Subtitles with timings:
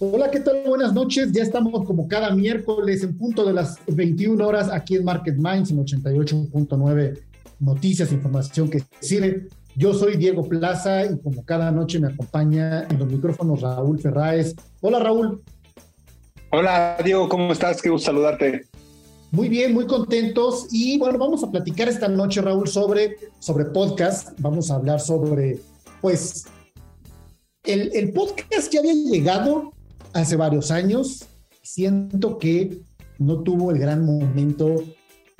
[0.00, 0.62] Hola, ¿qué tal?
[0.64, 1.32] Buenas noches.
[1.32, 5.72] Ya estamos como cada miércoles en punto de las 21 horas aquí en Market Minds
[5.72, 7.18] en 88.9
[7.58, 9.48] Noticias, información que sirve.
[9.74, 14.54] Yo soy Diego Plaza y como cada noche me acompaña en los micrófonos Raúl Ferráez.
[14.80, 15.42] Hola Raúl.
[16.50, 17.82] Hola Diego, ¿cómo estás?
[17.82, 18.66] Qué gusto saludarte.
[19.32, 20.68] Muy bien, muy contentos.
[20.70, 24.38] Y bueno, vamos a platicar esta noche, Raúl, sobre, sobre podcast.
[24.38, 25.58] Vamos a hablar sobre,
[26.00, 26.46] pues,
[27.64, 29.72] el, el podcast que había llegado
[30.12, 31.26] hace varios años.
[31.62, 32.80] Siento que
[33.18, 34.82] no tuvo el gran momento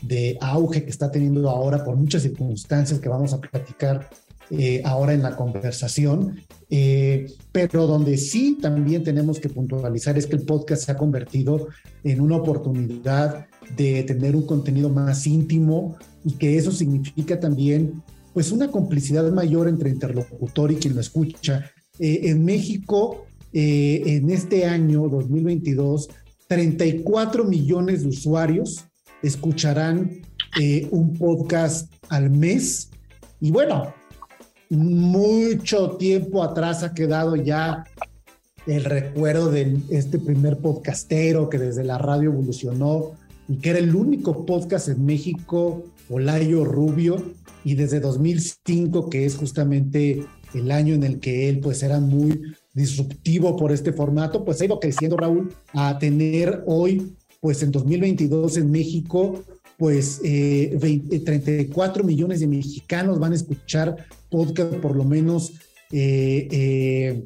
[0.03, 4.09] de auge que está teniendo ahora por muchas circunstancias que vamos a platicar
[4.51, 6.41] eh, ahora en la conversación,
[6.71, 11.69] eh, pero donde sí también tenemos que puntualizar es que el podcast se ha convertido
[12.03, 13.47] en una oportunidad
[13.77, 18.03] de tener un contenido más íntimo y que eso significa también
[18.33, 21.71] pues una complicidad mayor entre interlocutor y quien lo escucha.
[21.99, 26.09] Eh, en México eh, en este año 2022,
[26.49, 28.85] 34 millones de usuarios
[29.23, 30.23] escucharán
[30.61, 32.91] eh, un podcast al mes.
[33.41, 33.95] Y bueno,
[34.71, 37.85] mucho tiempo atrás ha quedado ya
[38.67, 43.13] el recuerdo de este primer podcastero que desde la radio evolucionó
[43.49, 47.33] y que era el único podcast en México, Olayo Rubio,
[47.65, 52.41] y desde 2005, que es justamente el año en el que él pues era muy
[52.79, 58.57] disruptivo por este formato, pues ha ido creciendo, Raúl, a tener hoy, pues en 2022
[58.57, 59.45] en México,
[59.79, 63.97] pues 34 eh, millones de mexicanos van a escuchar
[64.29, 65.53] podcast por lo menos
[65.93, 67.23] eh,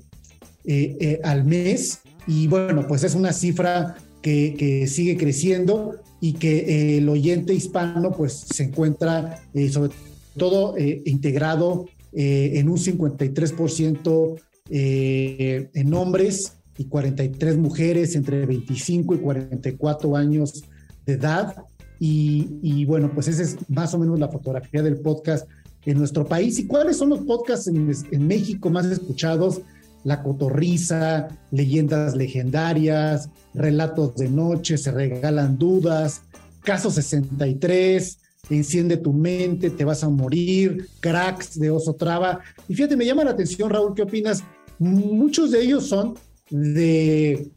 [0.64, 2.00] eh, al mes.
[2.26, 8.12] Y bueno, pues es una cifra que, que sigue creciendo y que el oyente hispano
[8.12, 9.92] pues se encuentra sobre
[10.36, 20.16] todo integrado en un 53% eh, en hombres y 43 mujeres entre 25 y 44
[20.16, 20.64] años
[21.06, 21.56] de edad.
[22.04, 25.46] Y, bueno, pues esa es más o menos la fotografía del podcast
[25.84, 26.58] en nuestro país.
[26.58, 29.60] ¿Y cuáles son los podcasts en, México más escuchados?
[30.02, 36.22] La Cotorriza, Leyendas Legendarias, Relatos de Noche, Se Regalan Dudas,
[36.64, 38.18] Caso 63,
[38.50, 42.40] Enciende tu mente, Te vas a morir, Cracks de Oso Traba.
[42.68, 44.42] Y fíjate, me llama la atención, Raúl, ¿qué opinas?
[44.78, 46.14] Muchos de ellos son
[46.50, 47.50] de,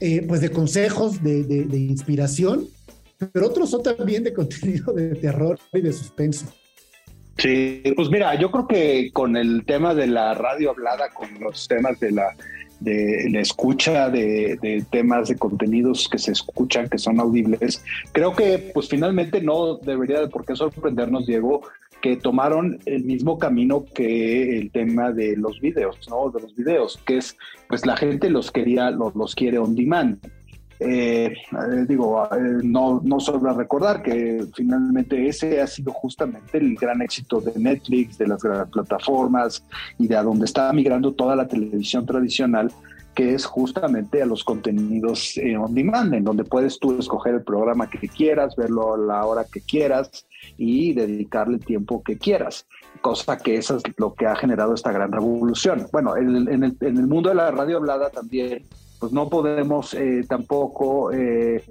[0.00, 2.66] eh, pues de consejos, de, de, inspiración,
[3.32, 6.46] pero otros son también de contenido de terror y de suspenso.
[7.38, 11.66] Sí, pues mira, yo creo que con el tema de la radio hablada, con los
[11.68, 12.36] temas de la,
[12.82, 18.70] de la escucha de, temas de contenidos que se escuchan, que son audibles, creo que
[18.72, 21.62] pues finalmente no debería de por qué sorprendernos, Diego,
[22.00, 26.30] que tomaron el mismo camino que el tema de los videos, ¿no?
[26.30, 27.36] De los videos, que es,
[27.68, 30.18] pues la gente los quería, los, los quiere on demand.
[30.84, 36.74] Eh, eh, digo, eh, no, no sobra recordar que finalmente ese ha sido justamente el
[36.74, 38.40] gran éxito de Netflix, de las
[38.70, 39.64] plataformas
[39.98, 42.72] y de a donde está migrando toda la televisión tradicional,
[43.14, 47.88] que es justamente a los contenidos on demand, en donde puedes tú escoger el programa
[47.88, 50.26] que quieras, verlo a la hora que quieras,
[50.56, 52.66] y dedicarle el tiempo que quieras,
[53.00, 55.86] cosa que eso es lo que ha generado esta gran revolución.
[55.92, 56.48] Bueno, en, el,
[56.80, 58.64] en el, mundo de la radio hablada también,
[59.02, 61.64] pues no podemos eh, tampoco eh,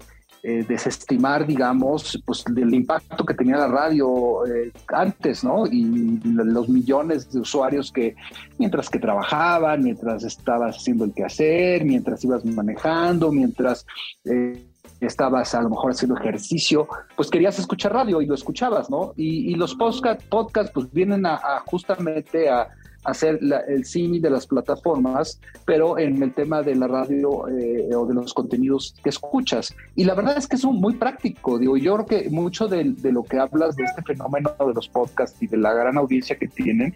[0.43, 5.65] eh, desestimar, digamos, pues el impacto que tenía la radio eh, antes, ¿no?
[5.65, 8.15] Y los millones de usuarios que
[8.57, 13.85] mientras que trabajaban, mientras estabas haciendo el quehacer, mientras ibas manejando, mientras
[14.25, 14.61] eh,
[14.99, 16.85] estabas a lo mejor haciendo ejercicio,
[17.15, 19.13] pues querías escuchar radio y lo escuchabas, ¿no?
[19.15, 22.67] Y, los podcast, podcast pues vienen a justamente a
[23.03, 28.05] hacer el cine de las plataformas, pero en el tema de la radio eh, o
[28.05, 29.73] de los contenidos que escuchas.
[29.95, 33.23] Y la verdad es que es muy práctico, digo, yo creo que mucho de, lo
[33.23, 36.93] que hablas de este fenómeno de los podcasts y de la gran audiencia que tienen,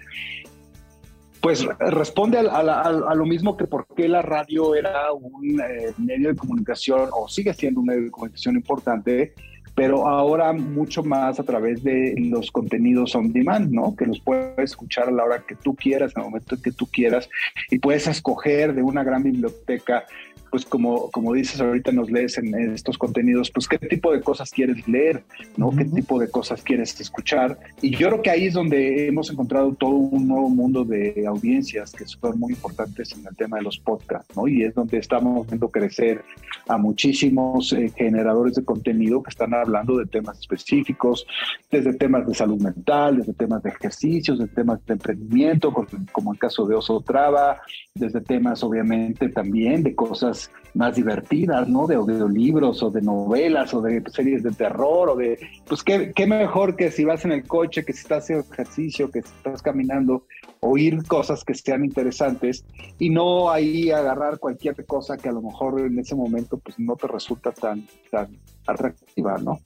[1.42, 6.36] pues responde a, lo mismo que por qué la radio era un eh, medio de
[6.36, 9.34] comunicación o sigue siendo un medio de comunicación importante
[9.76, 13.96] pero ahora mucho más a través de los contenidos on demand, ¿no?
[13.96, 16.88] Que los puedes escuchar a la hora que tú quieras, en el momento que tú
[16.88, 17.30] quieras,
[17.70, 20.06] y puedes escoger de una gran biblioteca
[20.50, 24.52] pues como, como dices ahorita nos lees en estos contenidos, pues qué tipo de cosas
[24.52, 25.24] quieres leer,
[25.58, 25.72] ¿no?
[25.72, 27.58] ¿Qué tipo de cosas quieres escuchar?
[27.82, 31.92] Y yo creo que ahí es donde hemos encontrado todo un nuevo mundo de audiencias
[31.92, 34.48] que son muy importantes en el tema de los podcasts, ¿no?
[34.48, 36.24] Y es donde estamos viendo crecer
[36.68, 41.26] a muchísimos eh, generadores de contenido que están hablando de temas específicos,
[41.72, 45.74] desde temas de salud mental, desde temas de ejercicios, desde temas de emprendimiento,
[46.12, 47.62] como el caso de Oso Traba,
[47.94, 51.88] desde temas obviamente también de cosas más divertidas, ¿no?
[51.88, 56.28] De audiolibros o de novelas o de series de terror o de, pues qué, qué
[56.28, 60.26] mejor que si vas en el coche, que si estás haciendo ejercicio, que estás caminando,
[60.60, 62.66] oír cosas que sean interesantes
[63.00, 66.96] y no ahí agarrar cualquier cosa que a lo mejor en ese momento pues no
[66.96, 68.38] te resulta tan, tan
[68.68, 69.60] atractiva, ¿no?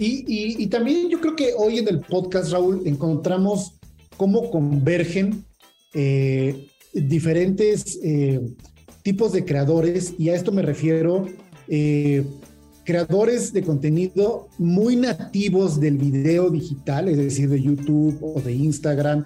[0.00, 3.80] Y, y, también yo creo que hoy en el podcast, Raúl, encontramos
[4.16, 5.44] cómo convergen
[5.92, 8.40] eh, diferentes eh,
[9.08, 11.24] tipos de creadores, y a esto me refiero,
[11.66, 12.26] eh,
[12.84, 19.24] creadores de contenido muy nativos del video digital, es decir, de YouTube o de Instagram,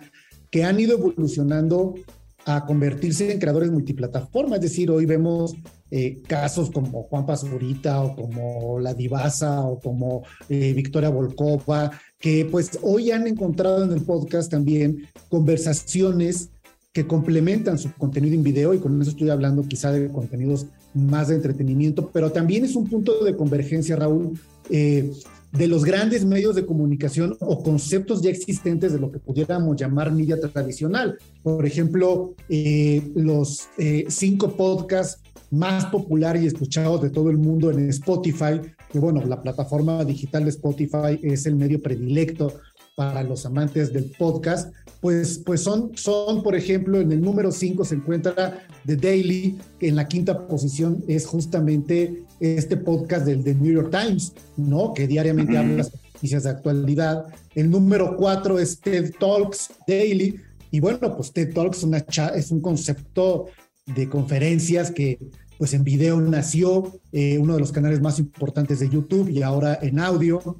[0.52, 1.96] que han ido evolucionando
[2.44, 4.54] a convertirse en creadores multiplataforma.
[4.54, 5.56] Es decir, hoy vemos
[5.90, 11.90] eh, casos como Juan Pazurita o como La Divasa o como eh, Victoria Volkova,
[12.20, 16.50] que pues hoy han encontrado en el podcast también conversaciones
[16.92, 21.28] que complementan su contenido en video y con eso estoy hablando quizá de contenidos más
[21.28, 25.10] de entretenimiento, pero también es un punto de convergencia, Raúl, eh,
[25.52, 30.12] de los grandes medios de comunicación o conceptos ya existentes de lo que pudiéramos llamar
[30.12, 31.18] media tradicional.
[31.42, 37.70] Por ejemplo, eh, los eh, cinco podcasts más populares y escuchados de todo el mundo
[37.70, 38.60] en Spotify,
[38.90, 42.54] que bueno, la plataforma digital de Spotify es el medio predilecto
[42.94, 47.84] para los amantes del podcast, pues, pues son, son, por ejemplo, en el número 5
[47.84, 53.54] se encuentra The Daily, que en la quinta posición es justamente este podcast del, The
[53.54, 54.92] New York Times, ¿no?
[54.94, 57.26] Que diariamente habla de noticias de actualidad.
[57.54, 60.40] El número 4 es TED Talks Daily,
[60.70, 62.04] y bueno, pues TED Talks una
[62.34, 63.46] es un concepto
[63.86, 65.18] de conferencias que
[65.58, 69.78] pues en video nació, eh, uno de los canales más importantes de YouTube y ahora
[69.80, 70.58] en audio.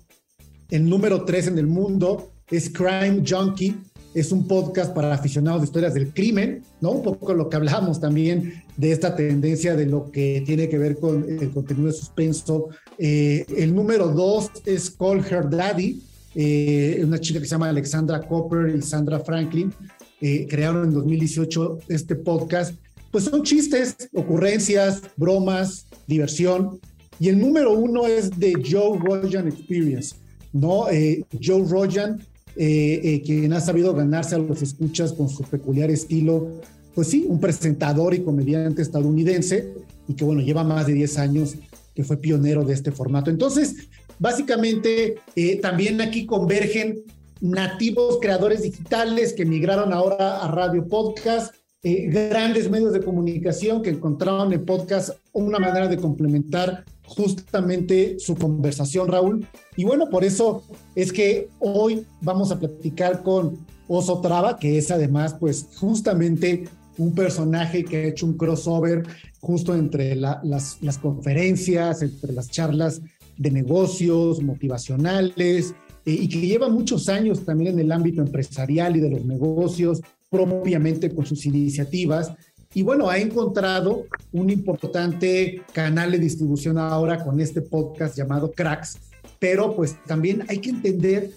[0.72, 3.76] El número tres en el mundo es Crime Junkie.
[4.14, 6.92] Es un podcast para aficionados de historias del crimen, ¿no?
[6.92, 10.96] Un poco lo que hablamos también de esta tendencia de lo que tiene que ver
[10.96, 12.70] con el contenido de suspenso.
[12.96, 16.02] Eh, el número dos es Call Her Daddy,
[16.34, 19.74] eh, una chica que se llama Alexandra Copper y Sandra Franklin.
[20.22, 22.74] Eh, crearon en 2018 este podcast.
[23.10, 26.81] Pues son chistes, ocurrencias, bromas, diversión.
[27.20, 30.21] Y el número uno es The Joe Rogan Experience.
[30.53, 30.89] ¿No?
[30.89, 32.21] Eh, Joe Rogan,
[32.56, 36.61] eh, eh, quien ha sabido ganarse a los escuchas con su peculiar estilo,
[36.94, 39.73] pues sí, un presentador y comediante estadounidense
[40.06, 41.55] y que bueno, lleva más de 10 años
[41.94, 43.31] que fue pionero de este formato.
[43.31, 45.17] Entonces, básicamente,
[45.63, 47.03] también aquí convergen
[47.41, 54.53] nativos creadores digitales que migraron ahora a radio podcast, grandes medios de comunicación que encontraron
[54.53, 59.47] en podcast una manera de complementar justamente su conversación, Raúl.
[59.77, 60.63] Y bueno, por eso
[60.94, 66.65] es que hoy vamos a platicar con Oso Traba, que es además, pues, justamente
[66.99, 69.03] un personaje que ha hecho un crossover
[69.41, 73.01] justo entre las, conferencias, entre las charlas
[73.37, 79.01] de negocios motivacionales eh, y que lleva muchos años también en el ámbito empresarial y
[79.01, 82.32] de los negocios propiamente con sus iniciativas
[82.74, 88.98] y bueno, ha encontrado un importante canal de distribución ahora con este podcast llamado Cracks,
[89.38, 91.31] pero pues también hay que entender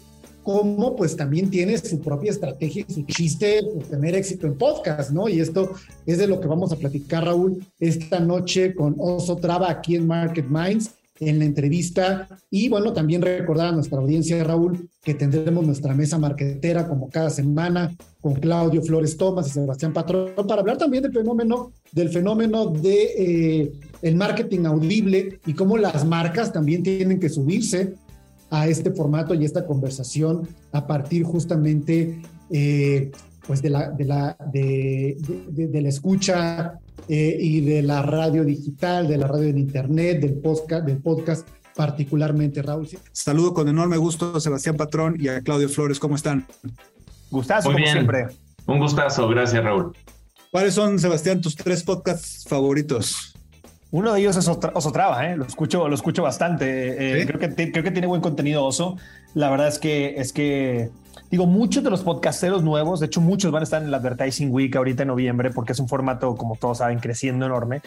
[0.44, 5.10] cómo pues también tiene su propia estrategia y su chiste de tener éxito en podcast,
[5.10, 5.28] ¿no?
[5.28, 5.72] Y esto
[6.06, 10.06] es de lo que vamos a platicar, Raúl, esta noche con Oso Traba aquí en
[10.06, 10.92] Market Minds.
[11.20, 12.28] En la entrevista.
[12.50, 17.30] Y bueno, también recordar a nuestra audiencia, Raúl, que tendremos nuestra mesa marquetera como cada
[17.30, 22.68] semana con Claudio Flores Tomás y Sebastián Patrón para hablar también del fenómeno, del fenómeno
[22.68, 27.94] de eh, el marketing audible y cómo las marcas también tienen que subirse
[28.50, 33.12] a este formato y esta conversación a partir justamente eh,
[33.48, 39.08] pues de la, de la, de, de, la escucha eh, y de la radio digital,
[39.08, 42.88] de la radio en internet, del podcast, del podcast particularmente, Raúl.
[43.12, 46.00] Saludo con enorme gusto a Sebastián Patrón y a Claudio Flores.
[46.00, 46.48] ¿Cómo están?
[47.30, 48.28] Gustazo, como siempre.
[48.66, 49.96] Un gustazo, gracias, Raúl.
[50.52, 53.34] ¿Cuáles son, Sebastián, tus tres podcasts favoritos?
[53.92, 55.38] Uno de ellos es Oso Traba, ¿eh?
[55.38, 57.22] lo, escucho, lo escucho bastante.
[57.22, 58.98] Eh, creo, que creo que tiene buen contenido Oso.
[59.34, 60.90] La verdad es que, es que,
[61.36, 64.54] digo, muchos de los podcasteros nuevos, de hecho muchos van a estar en el Advertising
[64.54, 67.82] Week ahorita en noviembre, porque es un formato, como todos saben, creciendo enorme.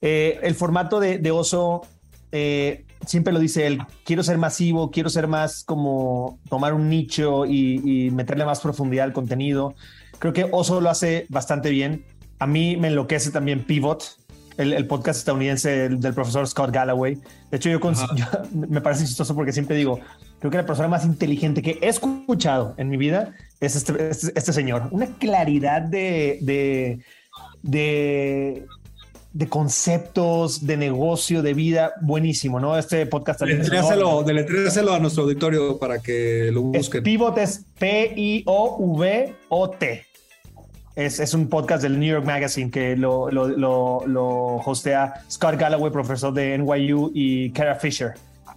[0.00, 1.82] Eh, el formato de, de Oso,
[2.30, 7.46] eh, siempre lo dice él, quiero ser masivo, quiero ser más como tomar un nicho
[7.46, 9.74] y, y meterle más profundidad al contenido.
[10.20, 12.04] Creo que Oso lo hace bastante bien.
[12.38, 14.18] A mí me enloquece también Pivot,
[14.56, 17.18] el, podcast estadounidense del, profesor Scott Galloway.
[17.50, 17.80] De hecho, yo,
[18.52, 19.98] me parece chistoso porque siempre digo,
[20.44, 24.30] creo que la persona más inteligente que he escuchado en mi vida es este, este,
[24.34, 24.88] este señor.
[24.90, 26.98] Una claridad de, de,
[27.62, 28.66] de,
[29.32, 32.76] de, conceptos, de negocio, de vida, buenísimo, ¿no?
[32.76, 33.62] Este podcast también.
[33.62, 37.02] Deletréaselo, a nuestro auditorio para que lo busquen.
[37.02, 38.46] Pivot es P-I-O-V-O-T.
[40.94, 46.58] Es, un podcast del New York Magazine que lo, lo, hostea Scott Galloway, profesor de
[46.58, 48.12] NYU, y Kara Fisher,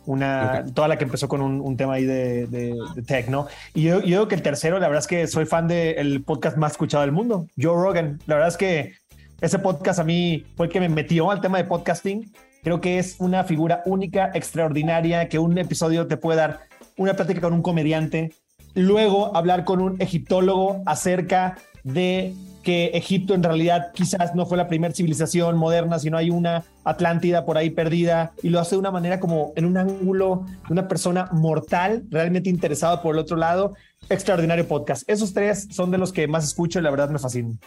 [0.07, 3.47] una, toda la que empezó con un, tema ahí de, de, tech, ¿no?
[3.73, 6.57] Y yo, yo digo que el tercero, la verdad es que soy fan del podcast
[6.57, 8.19] más escuchado del mundo, Joe Rogan.
[8.25, 8.93] La verdad es que
[9.41, 12.31] ese podcast a mí fue el que me metió al tema de podcasting.
[12.63, 16.61] Creo que es una figura única, extraordinaria, que un episodio te puede dar
[16.95, 18.33] una plática con un comediante,
[18.73, 21.57] luego hablar con un egiptólogo acerca
[21.93, 26.65] de que Egipto en realidad quizás no fue la primera civilización moderna, sino hay una
[26.83, 30.73] Atlántida por ahí perdida y lo hace de una manera como en un ángulo de
[30.73, 33.73] una persona mortal, realmente interesada por el otro lado.
[34.09, 35.09] Extraordinario podcast.
[35.09, 37.57] Esos tres son de los que más escucho y la verdad me fascinan.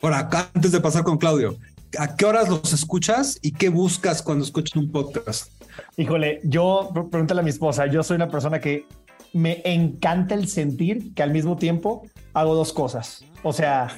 [0.00, 1.56] Ahora, antes de pasar con Claudio,
[1.98, 5.50] ¿a qué horas los escuchas y qué buscas cuando escuchas un podcast?
[5.96, 8.86] Híjole, yo, pregúntale a mi esposa, yo soy una persona que
[9.32, 13.24] me encanta el sentir que al mismo tiempo hago dos cosas.
[13.42, 13.88] O sea,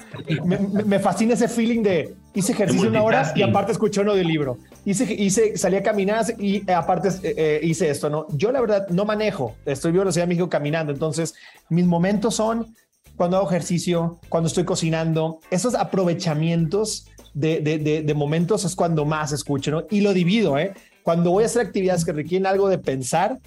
[0.45, 4.57] me, fascina ese feeling de hice ejercicio una hora y aparte escuché un audiolibro.
[4.85, 8.27] Hice, hice, salí a caminar y aparte eh, eh, hice esto, ¿no?
[8.29, 11.35] Yo la verdad no manejo, estoy vivo en la Ciudad de México caminando, entonces
[11.67, 12.73] mis momentos son
[13.17, 19.03] cuando hago ejercicio, cuando estoy cocinando, esos aprovechamientos de, de, de, de momentos es cuando
[19.03, 19.83] más escucho, ¿no?
[19.91, 20.73] Y lo divido, ¿eh?
[21.03, 23.39] Cuando voy a hacer actividades que requieren algo de pensar,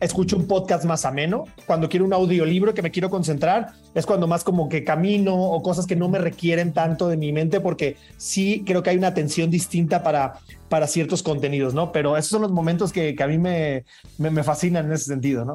[0.00, 1.44] escucho un podcast más ameno.
[1.66, 5.62] Cuando quiero un audiolibro que me quiero concentrar, es cuando más como que camino o
[5.62, 9.08] cosas que no me requieren tanto de mi mente, porque sí creo que hay una
[9.08, 10.34] atención distinta para,
[10.68, 11.92] para ciertos contenidos, ¿no?
[11.92, 13.84] Pero esos son los momentos que, a mí me,
[14.18, 15.54] me, fascinan en ese sentido, ¿no?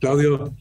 [0.00, 0.52] Claudio.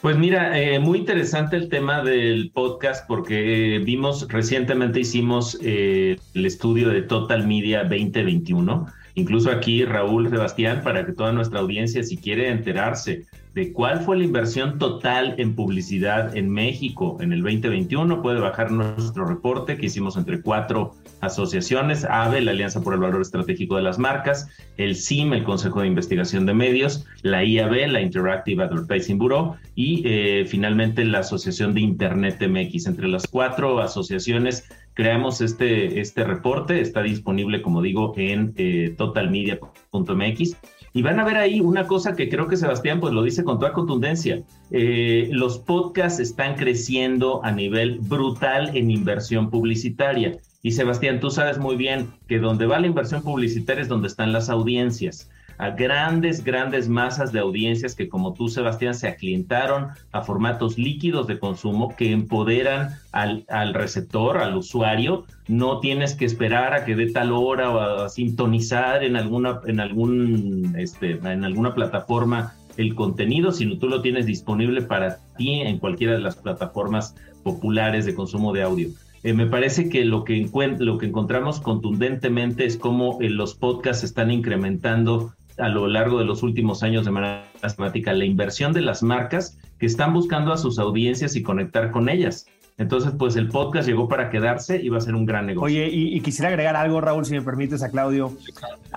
[0.00, 6.46] Pues mira, eh, muy interesante el tema del podcast porque vimos recientemente hicimos eh, el
[6.46, 8.86] estudio de Total Media 2021
[9.20, 14.16] Incluso aquí, Raúl Sebastián, para que toda nuestra audiencia, si quiere enterarse de cuál fue
[14.16, 19.86] la inversión total en publicidad en México en el 2021, puede bajar nuestro reporte que
[19.86, 24.48] hicimos entre cuatro asociaciones, AVE, la Alianza por el Valor Estratégico de las Marcas,
[24.78, 30.02] el CIM, el Consejo de Investigación de Medios, la IAB, la Interactive Advertising Bureau, y
[30.06, 32.86] eh, finalmente la Asociación de Internet MX.
[32.86, 40.56] Entre las cuatro asociaciones creamos este, este reporte, está disponible, como digo, en eh, totalmedia.mx.
[40.92, 43.58] Y van a ver ahí una cosa que creo que Sebastián pues lo dice con
[43.60, 44.42] toda contundencia.
[44.72, 50.38] Eh, los podcasts están creciendo a nivel brutal en inversión publicitaria.
[50.62, 54.32] Y Sebastián, tú sabes muy bien que donde va la inversión publicitaria es donde están
[54.32, 60.22] las audiencias a grandes, grandes masas de audiencias que como tú, Sebastián, se aclientaron a
[60.22, 65.26] formatos líquidos de consumo que empoderan al, al receptor, al usuario.
[65.48, 69.80] No tienes que esperar a que dé tal hora o a sintonizar en alguna, en
[69.80, 75.78] algún, este, en alguna plataforma el contenido, sino tú lo tienes disponible para ti en
[75.78, 78.88] cualquiera de las plataformas populares de consumo de audio.
[79.22, 80.48] Eh, me parece que lo que,
[80.78, 86.24] lo que encontramos contundentemente es cómo eh, los podcasts están incrementando a lo largo de
[86.24, 90.58] los últimos años de manera sistemática la inversión de las marcas que están buscando a
[90.58, 92.46] sus audiencias y conectar con ellas.
[92.80, 95.66] Entonces, pues el podcast llegó para quedarse y va a ser un gran negocio.
[95.66, 98.32] Oye, y, quisiera agregar algo, Raúl, si me permites, a Claudio.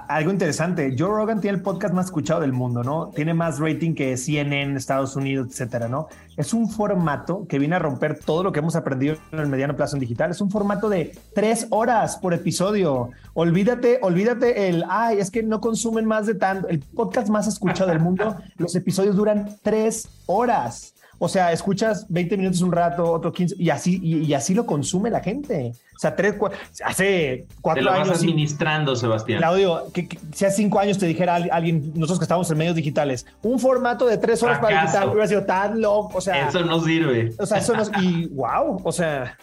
[0.08, 0.96] Algo interesante.
[0.98, 3.12] Joe Rogan tiene el podcast más escuchado del mundo, ¿no?
[3.14, 6.08] Tiene más rating que CNN, Estados Unidos, etcétera, ¿no?
[6.38, 9.76] Es un formato que viene a romper todo lo que hemos aprendido en el mediano
[9.76, 10.32] plazo en digital.
[10.32, 13.10] Es un formato de tres horas por episodio.
[13.34, 16.70] Olvídate, olvídate el, ay, es que no consumen más de tanto.
[16.70, 20.94] El podcast más escuchado del mundo, los episodios duran tres horas.
[21.24, 25.10] O sea, escuchas 20 minutos un rato, otro 15, y así, y, así lo consume
[25.10, 25.72] la gente.
[25.96, 26.36] O sea, tres,
[26.84, 28.10] hace cuatro te lo años.
[28.10, 29.40] Vas administrando, Sebastián.
[29.40, 33.26] Claudio, que, si hace cinco años te dijera alguien, nosotros que estamos en medios digitales,
[33.42, 36.18] un formato de tres horas para digital, hubiera sido tan loco.
[36.18, 37.32] O sea, eso no sirve.
[37.40, 37.84] O sea, eso no.
[38.02, 39.38] Y wow, o sea.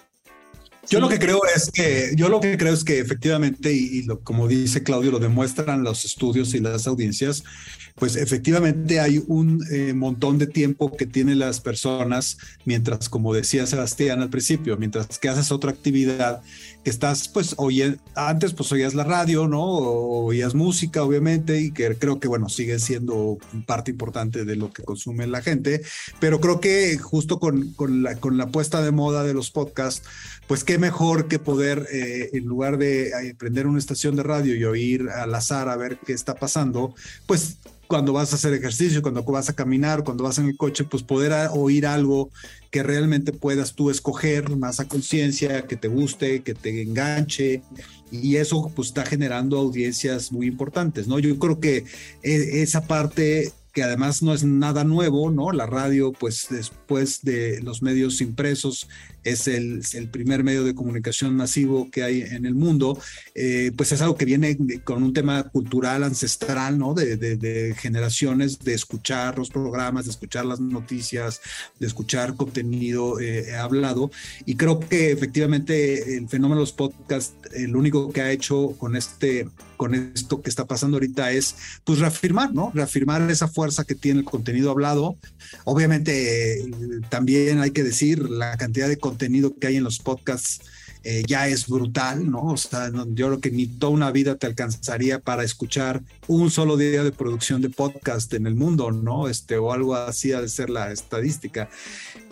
[0.91, 4.21] Yo lo que creo es que, yo lo que creo es que efectivamente, y, lo,
[4.21, 7.45] como dice Claudio, lo demuestran los estudios y las audiencias,
[7.95, 13.67] pues efectivamente hay un eh, montón de tiempo que tienen las personas, mientras, como decía
[13.67, 16.43] Sebastián al principio, mientras que haces otra actividad,
[16.85, 19.63] estás, pues, oye, antes pues oías la radio, ¿no?
[19.63, 24.73] O oías música, obviamente, y que creo que, bueno, sigue siendo parte importante de lo
[24.73, 25.83] que consume la gente,
[26.19, 30.03] pero creo que justo con, con, la, con la puesta de moda de los podcasts,
[30.47, 34.57] pues qué mejor que poder, eh, en lugar de eh, prender una estación de radio
[34.57, 36.95] y oír al azar a ver qué está pasando,
[37.27, 40.85] pues cuando vas a hacer ejercicio, cuando vas a caminar, cuando vas en el coche,
[40.85, 42.31] pues poder oír algo
[42.71, 47.63] que realmente puedas tú escoger más a conciencia, que te guste, que te enganche,
[48.11, 51.19] y eso pues está generando audiencias muy importantes, ¿no?
[51.19, 51.85] Yo creo que
[52.23, 55.53] e, esa parte que además no es nada nuevo, ¿no?
[55.53, 58.89] La radio, pues después de los medios impresos,
[59.25, 62.99] es el, el primer medio de comunicación masivo que hay en el mundo,
[63.35, 66.95] eh, pues es algo que viene con un tema cultural ancestral, ¿no?
[66.95, 71.41] De, de, generaciones de escuchar los programas, de escuchar las noticias,
[71.79, 74.11] de escuchar contenido eh, hablado.
[74.47, 78.97] Y creo que efectivamente el fenómeno de los podcasts, el único que ha hecho con
[78.97, 79.49] este
[79.81, 82.71] con esto que está pasando ahorita es pues reafirmar, ¿no?
[82.75, 85.17] Reafirmar esa fuerza que tiene el contenido hablado.
[85.65, 86.71] Obviamente eh,
[87.09, 90.61] también hay que decir la cantidad de que hay en los podcasts
[91.03, 92.43] eh, ya es brutal, ¿no?
[92.43, 96.77] O sea, yo creo que ni toda una vida te alcanzaría para escuchar un solo
[96.77, 99.27] día de producción de podcast en el mundo, ¿no?
[99.29, 101.71] Este, o algo así ha de ser la estadística.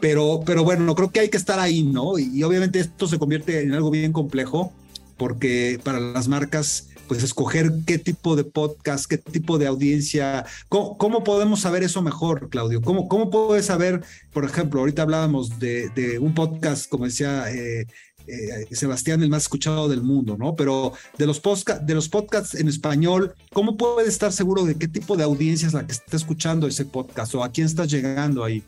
[0.01, 2.19] Pero, pero bueno, creo que hay que estar ahí, ¿no?
[2.19, 4.71] Y, y obviamente esto se convierte en algo bien complejo
[5.17, 11.25] porque para las marcas pues escoger qué tipo de podcast, qué tipo de audiencia, cómo,
[11.25, 16.35] podemos saber eso mejor, Claudio, cómo, cómo puedes saber, por ejemplo, ahorita hablábamos de, un
[16.35, 17.87] podcast, como decía eh,
[18.29, 20.55] eh, Sebastián, el más escuchado del mundo, ¿no?
[20.55, 21.41] Pero de los,
[21.83, 25.75] de los podcasts en español, ¿cómo puedes estar seguro de qué tipo de audiencia es
[25.75, 28.63] la que está escuchando ese podcast o a quién estás llegando ahí?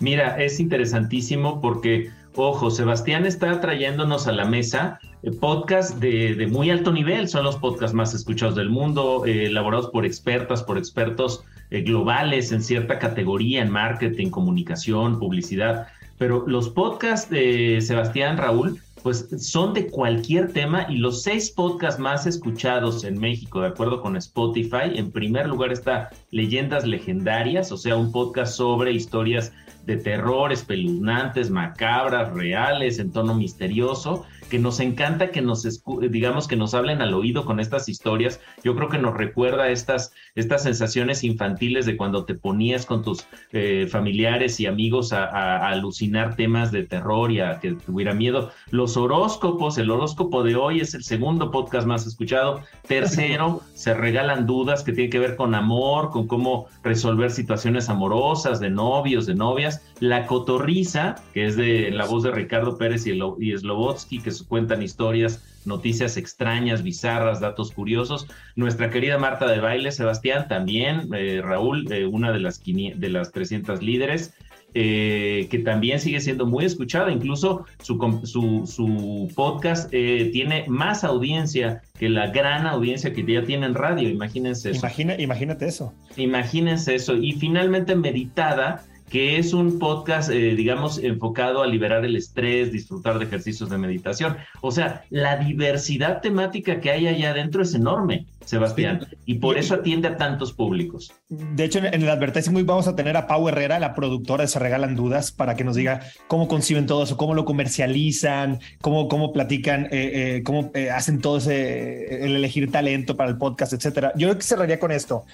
[0.00, 6.70] Mira, es interesantísimo porque, ojo, Sebastián está trayéndonos a la mesa eh, podcasts de, muy
[6.70, 11.44] alto nivel, son los podcasts más escuchados del mundo, eh, elaborados por expertas, por expertos
[11.70, 15.88] eh, globales en cierta categoría, en marketing, comunicación, publicidad.
[16.18, 21.98] Pero los podcasts de Sebastián Raúl, pues son de cualquier tema y los seis podcasts
[21.98, 27.78] más escuchados en México, de acuerdo con Spotify, en primer lugar está Leyendas Legendarias, o
[27.78, 29.52] sea, un podcast sobre historias
[29.86, 35.66] de terror, espeluznantes, macabras, reales, en tono misterioso que nos encanta que nos,
[36.10, 38.40] digamos, que nos hablen al oído con estas historias.
[38.62, 43.26] Yo creo que nos recuerda estas, estas sensaciones infantiles de cuando te ponías con tus
[43.52, 48.50] eh, familiares y amigos a, alucinar temas de terror y a que tuviera miedo.
[48.70, 52.60] Los horóscopos, el horóscopo de hoy es el segundo podcast más escuchado.
[52.86, 58.58] Tercero, se regalan dudas que tienen que ver con amor, con cómo resolver situaciones amorosas,
[58.58, 59.82] de novios, de novias.
[60.00, 64.82] La cotorriza, que es de la voz de Ricardo Pérez y, y Slobotsky, que cuentan
[64.82, 68.26] historias, noticias extrañas, bizarras, datos curiosos.
[68.56, 73.32] Nuestra querida Marta de Baile, Sebastián, también, eh, Raúl, eh, una de las, de las
[73.32, 74.34] 300 líderes.
[74.72, 82.08] Eh, que también sigue siendo muy escuchada, incluso su, su, podcast tiene más audiencia que
[82.08, 84.86] la gran audiencia que ya tiene en radio, imagínense eso.
[85.18, 85.92] imagínate eso.
[86.16, 87.16] Imagínense eso.
[87.16, 93.18] Y finalmente meditada, que es un podcast, eh, digamos, enfocado a liberar el estrés, disfrutar
[93.18, 94.36] de ejercicios de meditación.
[94.60, 99.74] O sea, la diversidad temática que hay allá adentro es enorme, Sebastián, y por eso
[99.74, 101.12] atiende a tantos públicos.
[101.28, 104.60] De hecho, en el advertising vamos a tener a Pau Herrera, la productora de Se
[104.60, 109.32] Regalan Dudas, para que nos diga cómo conciben todo eso, cómo lo comercializan, cómo, cómo
[109.32, 109.88] platican, eh,
[110.36, 114.12] eh, cómo hacen todo ese, el elegir talento para el podcast, etcétera.
[114.14, 115.24] Yo creo que cerraría con esto.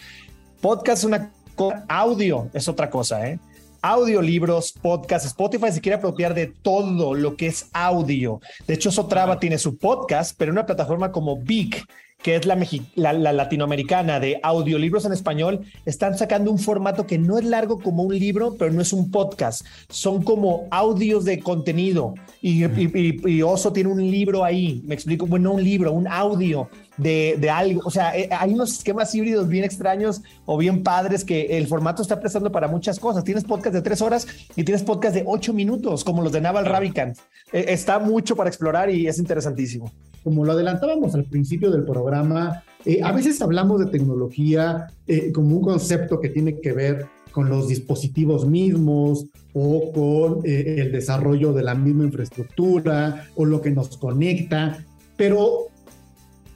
[0.63, 1.31] Podcast es una
[1.89, 3.39] audio, es otra cosa, ¿eh?
[3.83, 8.41] Audiolibros, podcast, Spotify se quiere apropiar de todo lo que es audio.
[8.67, 11.85] De hecho, Sotrava tiene su podcast, pero en una plataforma como Big,
[12.23, 12.57] que es la,
[13.13, 18.03] la, latinoamericana de audiolibros en español, están sacando un formato que no es largo como
[18.03, 19.67] un libro, pero no es un podcast.
[19.89, 22.15] Son como audios de contenido.
[22.41, 24.83] Y, y Oso tiene un libro ahí.
[24.85, 27.83] Me explico, bueno, un libro, un audio de, algo.
[27.85, 32.03] O sea, eh, hay unos esquemas híbridos bien extraños o bien padres que el formato
[32.03, 33.25] está prestando para muchas cosas.
[33.25, 36.67] Tienes podcast de tres horas y tienes podcast de ocho minutos, como los de Naval
[36.67, 37.19] Ravikant.
[37.53, 39.93] Eh, está mucho para explorar y es interesantísimo.
[40.25, 44.89] Como lo adelantábamos al principio del programa, eh, a veces hablamos de tecnología
[45.33, 51.53] como un concepto que tiene que ver con los dispositivos mismos o con el desarrollo
[51.53, 54.85] de la misma infraestructura o lo que nos conecta,
[55.17, 55.69] pero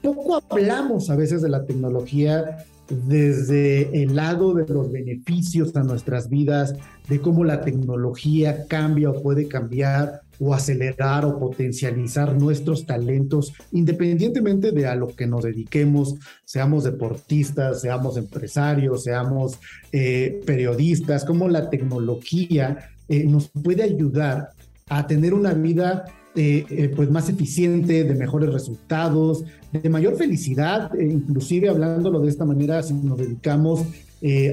[0.01, 2.65] poco hablamos a veces de la tecnología
[3.07, 6.75] desde el lado de los beneficios a nuestras vidas,
[7.07, 14.71] de cómo la tecnología cambia o puede cambiar o acelerar o potencializar nuestros talentos, independientemente
[14.71, 19.59] de a lo que nos dediquemos, seamos deportistas, seamos empresarios, seamos
[19.91, 24.49] eh, periodistas, cómo la tecnología eh, nos puede ayudar
[24.89, 30.89] a tener una vida eh, eh, pues más eficiente, de mejores resultados, de mayor felicidad,
[30.95, 33.83] eh, inclusive hablándolo de esta manera, si nos dedicamos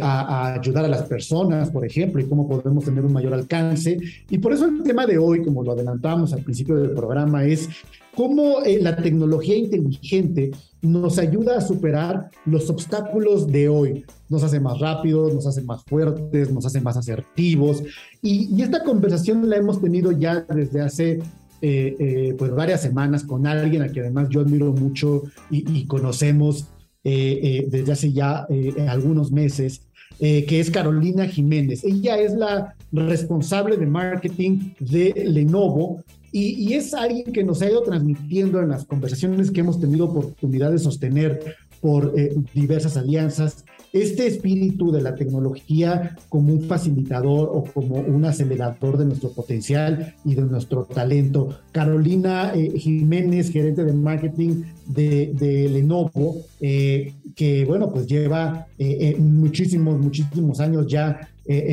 [0.00, 3.98] a, ayudar a las personas, por ejemplo, y cómo podemos tener un mayor alcance.
[4.28, 7.68] Y por eso el tema de hoy, como lo adelantamos al principio del programa, es
[8.16, 14.04] cómo la tecnología inteligente nos ayuda a superar los obstáculos de hoy.
[14.30, 17.82] Nos hace más rápidos, nos hace más fuertes, nos hace más asertivos.
[18.22, 21.20] Y esta conversación la hemos tenido ya desde hace
[21.60, 26.66] eh, eh, pues varias semanas con alguien a quien además yo admiro mucho y, conocemos
[27.02, 28.46] eh, desde hace ya
[28.88, 29.82] algunos meses,
[30.18, 31.84] que es Carolina Jiménez.
[31.84, 37.70] Ella es la responsable de marketing de Lenovo y, y, es alguien que nos ha
[37.70, 42.12] ido transmitiendo en las conversaciones que hemos tenido oportunidad de sostener por
[42.52, 49.06] diversas alianzas este espíritu de la tecnología como un facilitador o como un acelerador de
[49.06, 51.58] nuestro potencial y de nuestro talento.
[51.72, 59.98] Carolina eh, Jiménez, gerente de marketing de, Lenovo, eh, que bueno, pues lleva eh, muchísimos,
[59.98, 61.28] muchísimos años ya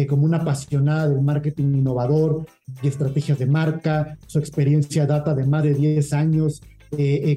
[0.08, 2.46] como una apasionada del marketing innovador
[2.82, 4.18] y estrategias de marca.
[4.26, 6.62] Su experiencia data de más de 10 años,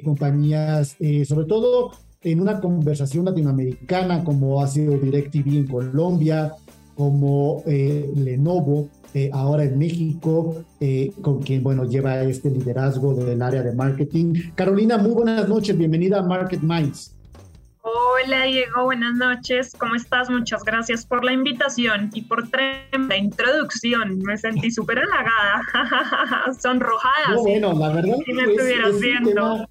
[0.05, 1.91] compañías, sobre todo
[2.23, 6.53] en una conversación latinoamericana como ha sido DirecTV en Colombia,
[6.95, 13.41] como eh, Lenovo eh, ahora en México, eh, con quien, bueno, lleva este liderazgo del
[13.41, 14.53] área de marketing.
[14.55, 17.15] Carolina, muy buenas noches, bienvenida a Market Minds.
[17.81, 20.29] Hola Diego, buenas noches, ¿cómo estás?
[20.29, 24.19] Muchas gracias por la invitación y por tremenda introducción.
[24.19, 27.37] Me sentí súper halagada, sonrojada.
[27.37, 29.67] bueno, la verdad si me estuvieras viendo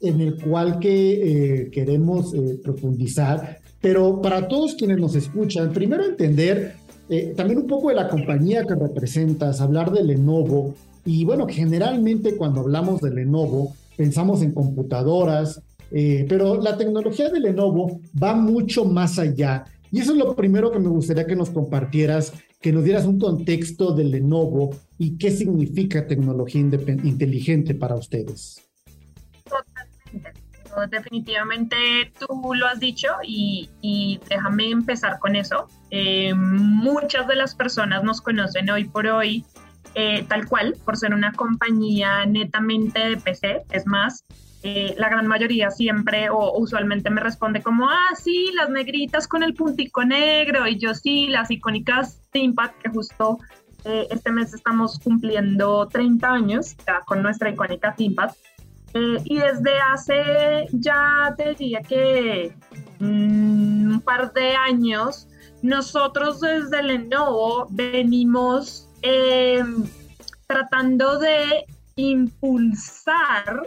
[0.00, 6.04] en el cual que eh, queremos eh, profundizar, pero para todos quienes nos escuchan, primero
[6.04, 6.74] entender
[7.08, 12.36] eh, también un poco de la compañía que representas, hablar de Lenovo, y bueno, generalmente
[12.36, 19.18] cuando hablamos de Lenovo, pensamos en computadoras, pero la tecnología de Lenovo va mucho más
[19.18, 19.64] allá.
[19.90, 22.32] Y eso es lo primero que me gustaría que nos compartieras,
[22.62, 28.71] que nos dieras un contexto de Lenovo y qué significa tecnología inteligente para ustedes.
[30.88, 35.68] Definitivamente tú lo has dicho y, déjame empezar con eso.
[35.90, 39.44] Eh, muchas de las personas nos conocen hoy por hoy
[39.94, 43.62] eh, tal cual, por ser una compañía netamente de PC.
[43.70, 44.24] Es más,
[44.62, 49.42] eh, la gran mayoría siempre o usualmente me responde como, ah, sí, las negritas con
[49.42, 53.38] el puntico negro y yo sí, las icónicas ThinkPad que justo
[53.84, 58.30] este mes estamos cumpliendo 30 años con nuestra icónica ThinkPad.
[58.94, 62.54] Eh, y desde hace ya te diría que
[62.98, 65.28] mm, un par de años,
[65.62, 69.84] nosotros desde Lenovo venimos em,
[70.46, 71.64] tratando de
[71.96, 73.62] impulsar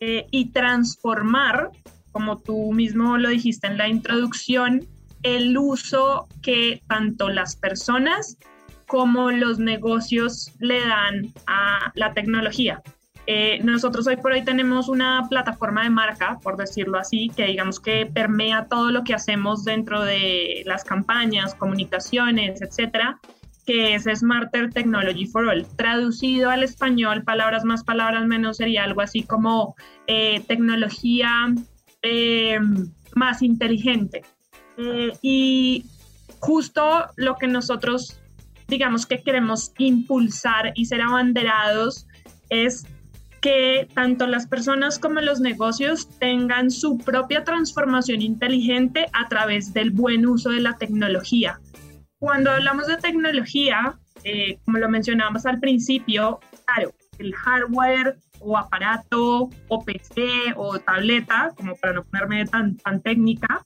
[0.00, 1.70] eh, y transformar,
[2.12, 4.86] como tú mismo lo dijiste en la introducción,
[5.22, 8.38] el uso que tanto las personas
[8.86, 12.82] como los negocios le dan a la tecnología.
[13.26, 17.80] Eh, nosotros hoy por hoy tenemos una plataforma de marca, por decirlo así, que digamos
[17.80, 23.18] que permea todo lo que hacemos dentro de las campañas, comunicaciones, etcétera,
[23.66, 25.66] que es Smarter Technology for All.
[25.76, 29.74] Traducido al español, palabras más, palabras menos, sería algo así como
[30.06, 31.54] eh, tecnología
[32.02, 32.58] eh,
[33.14, 34.22] más inteligente.
[35.22, 35.86] y
[36.40, 38.20] justo lo que nosotros
[38.66, 42.06] digamos que queremos impulsar y ser abanderados
[42.48, 42.86] es
[43.44, 49.90] que tanto las personas como los negocios tengan su propia transformación inteligente a través del
[49.90, 51.60] buen uso de la tecnología.
[52.18, 59.50] Cuando hablamos de tecnología, eh, como lo mencionábamos al principio, claro, el hardware o aparato
[59.68, 63.62] o PC o tableta, como para no ponerme tan, tan técnica,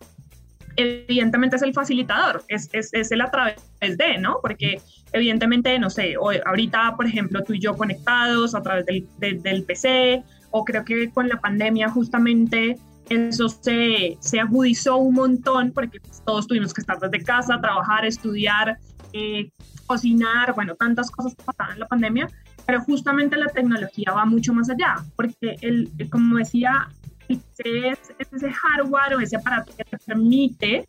[0.79, 4.39] evidentemente es el facilitador, es, es, es, el a través de, ¿no?
[4.41, 4.81] Porque
[5.13, 9.07] evidentemente, no sé, hoy, ahorita, por ejemplo, tú y yo conectados a través del,
[9.43, 12.79] del, PC, o creo que con la pandemia justamente
[13.11, 18.05] eso se, se agudizó un montón porque pues, todos tuvimos que estar desde casa, trabajar,
[18.05, 18.79] estudiar,
[19.13, 19.51] eh,
[19.87, 22.29] cocinar, bueno, tantas cosas que pasaban en la pandemia,
[22.67, 26.89] pero justamente la tecnología va mucho más allá, porque el, como decía
[27.29, 30.87] es, ese hardware o ese aparato que te permite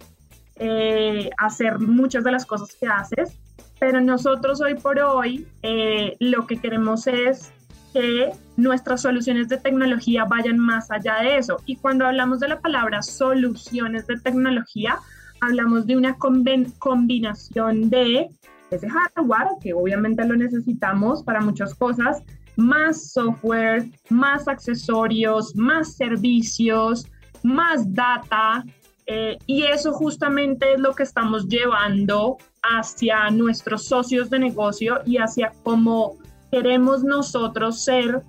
[0.56, 3.38] eh, hacer muchas de las cosas que haces,
[3.80, 7.52] pero nosotros hoy por hoy eh, lo que queremos es
[7.94, 11.58] que nuestras soluciones de tecnología vayan más allá de eso.
[11.66, 15.00] Y cuando hablamos de la palabra soluciones de tecnología,
[15.42, 18.30] hablamos de una combinación de
[18.70, 22.22] ese hardware, que obviamente lo necesitamos para muchas cosas,
[22.60, 27.08] más software, más accesorios, más servicios,
[27.44, 28.64] más data.
[29.08, 35.18] Eh, y eso justamente es lo que estamos llevando hacia nuestros socios de negocio y
[35.18, 36.18] hacia cómo
[36.52, 38.22] queremos nosotros ser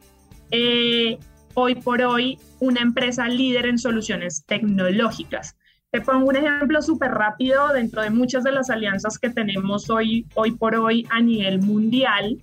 [0.51, 1.19] eh,
[1.55, 5.57] hoy por hoy una empresa líder en soluciones tecnológicas.
[5.91, 10.25] Te pongo un ejemplo súper rápido dentro de muchas de las alianzas que tenemos hoy,
[10.35, 12.41] hoy por hoy a nivel mundial.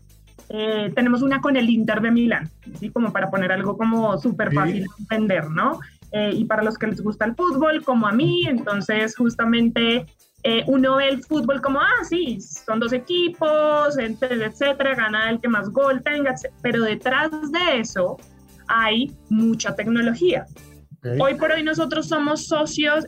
[0.49, 2.89] Eh, tenemos una con el Inter de Milán, ¿sí?
[2.89, 5.79] como para poner algo como súper fácil de entender, ¿no?
[6.13, 10.05] Eh, y para los que les gusta el fútbol, como a mí, entonces justamente
[10.43, 15.49] eh, uno ve el fútbol como, ah, sí, son dos equipos, etcétera, gana el que
[15.49, 18.17] más gol tenga, pero detrás de eso
[18.67, 20.45] hay mucha tecnología.
[21.19, 23.05] Hoy por hoy nosotros somos socios,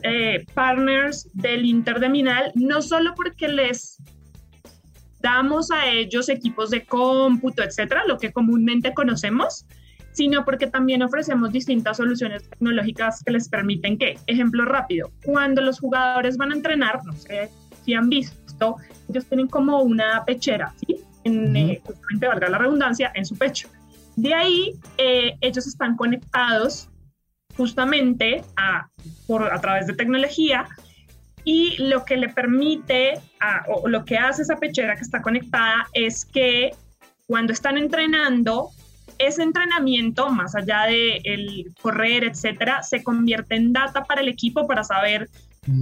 [0.54, 3.98] partners del Inter de Milán, no solo porque les
[5.20, 9.66] damos a ellos equipos de cómputo, etcétera, lo que comúnmente conocemos,
[10.12, 15.78] sino porque también ofrecemos distintas soluciones tecnológicas que les permiten que, ejemplo rápido, cuando los
[15.78, 17.50] jugadores van a entrenar, no sé
[17.84, 18.76] si han visto,
[19.08, 20.96] ellos tienen como una pechera, ¿sí?
[21.24, 23.68] En, eh, justamente valga la redundancia, en su pecho.
[24.16, 26.88] De ahí, eh, ellos están conectados
[27.56, 28.88] justamente a,
[29.26, 30.66] por, a través de tecnología
[31.44, 33.14] y lo que le permite,
[33.68, 36.70] o lo que hace esa pechera que está conectada es que
[37.26, 38.70] cuando están entrenando,
[39.18, 44.66] ese entrenamiento, más allá de el correr, etcétera, se convierte en data para el equipo
[44.66, 45.28] para saber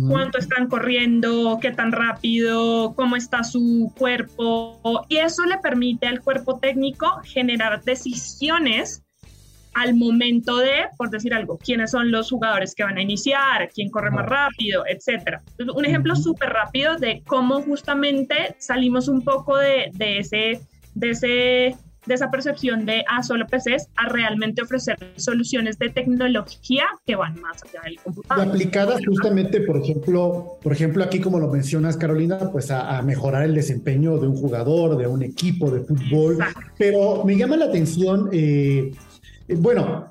[0.08, 5.06] cuánto están corriendo, qué tan rápido, cómo está su cuerpo.
[5.08, 9.04] Y eso le permite al cuerpo técnico generar decisiones
[9.78, 13.90] al momento de, por decir algo, quiénes son los jugadores que van a iniciar, quién
[13.90, 15.40] corre más rápido, etcétera.
[15.72, 20.60] Un ejemplo súper rápido de cómo justamente salimos un poco de, de, ese,
[20.96, 26.86] de, ese, de esa percepción de, ah, solo PCs, a realmente ofrecer soluciones de tecnología
[27.06, 28.46] que van más allá del computador.
[28.46, 33.44] Y aplicadas justamente, por ejemplo, por ejemplo, aquí como lo mencionas, Carolina, pues a, mejorar
[33.44, 36.38] el desempeño de un jugador, de un equipo de fútbol.
[36.76, 38.28] Pero me llama la atención...
[38.32, 38.90] Eh,
[39.56, 40.08] bueno,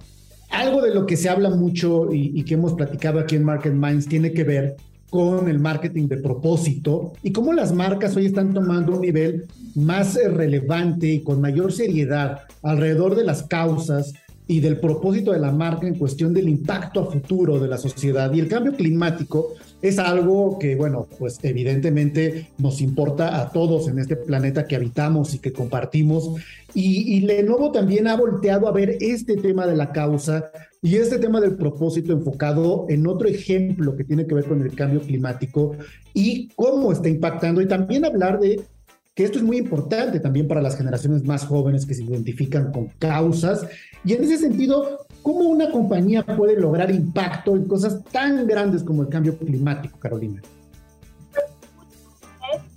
[0.49, 4.07] algo de lo que se habla mucho y, que hemos platicado aquí en Market Minds
[4.07, 4.75] tiene que ver
[5.09, 9.45] con el marketing de propósito y cómo las marcas hoy están tomando un nivel
[9.75, 14.13] más eh, relevante y con mayor seriedad alrededor de las causas
[14.47, 18.33] y del propósito de la marca en cuestión del impacto a futuro de la sociedad.
[18.33, 23.99] Y el cambio climático es algo que, bueno, pues evidentemente nos importa a todos en
[23.99, 26.31] este planeta que habitamos y que compartimos.
[26.73, 31.19] Y, y Lenovo también ha volteado a ver este tema de la causa y este
[31.19, 35.75] tema del propósito enfocado en otro ejemplo que tiene que ver con el cambio climático
[36.13, 38.61] y cómo está impactando y también hablar de
[39.17, 42.85] que esto es muy importante también para las generaciones más jóvenes que se identifican con
[42.99, 43.65] causas.
[44.07, 49.01] Y en ese sentido, ¿cómo una compañía puede lograr impacto en cosas tan grandes como
[49.01, 50.41] el cambio climático, Carolina?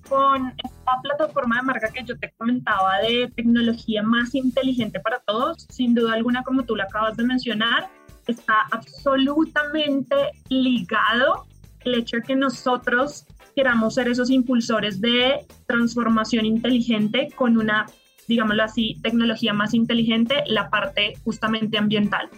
[0.08, 5.68] Con esta plataforma de marca que yo te comentaba de tecnología más inteligente para todos,
[5.70, 7.88] sin duda alguna, como tú lo acabas de mencionar,
[8.26, 10.16] está absolutamente
[10.48, 11.46] ligado
[11.84, 17.86] el hecho de que nosotros queramos ser esos impulsores de transformación inteligente con una,
[18.30, 22.30] digámoslo así, tecnología más inteligente, la parte justamente ambiental.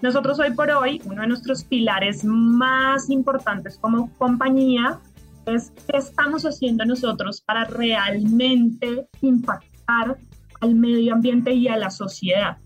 [0.00, 5.00] Nosotros hoy por hoy, uno de nuestros pilares más importantes como compañía
[5.46, 10.16] es qué estamos haciendo nosotros para realmente impactar
[10.60, 12.58] al medio ambiente y a la sociedad.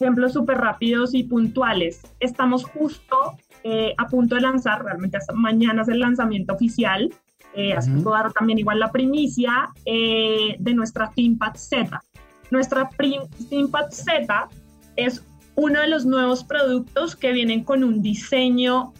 [0.00, 2.00] Ejemplos súper rápidos y puntuales.
[2.18, 3.16] Estamos justo
[3.62, 7.10] eh, a punto de lanzar, realmente hasta mañana es el lanzamiento oficial,
[7.56, 12.02] eh, así puedo dar también igual la primicia eh, de nuestra ThinkPad Z.
[12.50, 14.48] Nuestra ThinkPad Z
[14.96, 15.24] es
[15.56, 18.92] uno de los nuevos productos que vienen con un diseño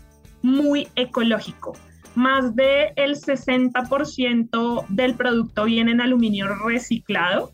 [0.43, 1.75] muy ecológico.
[2.15, 7.53] Más del el 60% del producto viene en aluminio reciclado.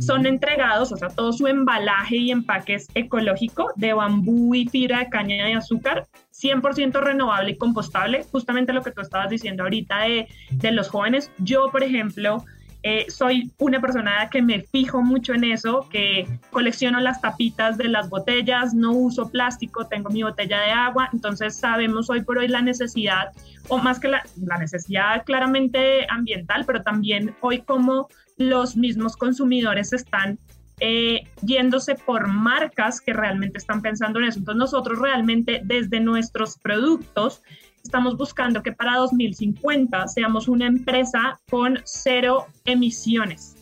[0.00, 4.98] Son entregados, o sea, todo su embalaje y empaque es ecológico de bambú y fibra
[4.98, 10.00] de caña de azúcar, 100% renovable y compostable, justamente lo que tú estabas diciendo ahorita
[10.00, 11.30] de, de los jóvenes.
[11.38, 12.44] Yo, por ejemplo,
[12.90, 17.86] eh, soy una persona que me fijo mucho en eso, que colecciono las tapitas de
[17.86, 22.48] las botellas, no uso plástico, tengo mi botella de agua, entonces sabemos hoy por hoy
[22.48, 23.32] la necesidad,
[23.68, 24.24] o más que la,
[24.58, 30.38] necesidad claramente ambiental, pero también hoy como los mismos consumidores están
[30.80, 34.38] eh, yéndose por marcas que realmente están pensando en eso.
[34.38, 37.42] Entonces nosotros realmente desde nuestros productos
[37.82, 43.56] estamos buscando que para 2050 seamos una empresa con cero emisiones.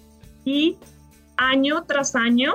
[0.45, 0.77] Y
[1.37, 2.55] año tras año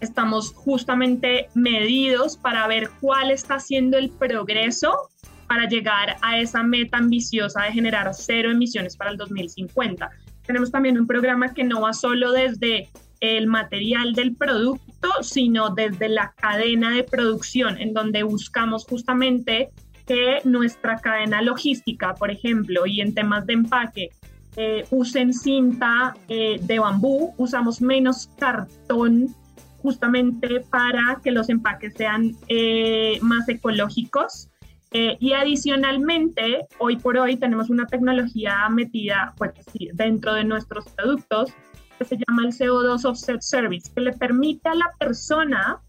[0.00, 5.08] estamos justamente medidos para ver cuál está siendo el progreso
[5.48, 10.10] para llegar a esa meta ambiciosa de generar cero emisiones para el 2050.
[10.46, 12.88] Tenemos también un programa que no va solo desde
[13.20, 19.70] el material del producto, sino desde la cadena de producción, en donde buscamos justamente
[20.06, 24.10] que nuestra cadena logística, por ejemplo, y en temas de empaque,
[24.56, 29.34] eh, usen cinta eh, de bambú, usamos menos cartón
[29.82, 34.48] justamente para que los empaques sean eh, más ecológicos.
[34.92, 39.50] y adicionalmente, hoy por hoy tenemos una tecnología metida pues,
[39.92, 41.52] dentro de nuestros productos
[41.98, 45.80] que se llama el CO2 Offset Service, que le permite a la persona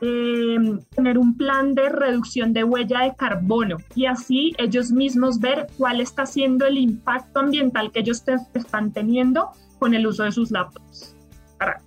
[0.00, 5.66] Em, tener un plan de reducción de huella de carbono y así ellos mismos ver
[5.76, 8.22] cuál está siendo el impacto ambiental que ellos
[8.54, 11.16] están teniendo con el uso de sus laptops.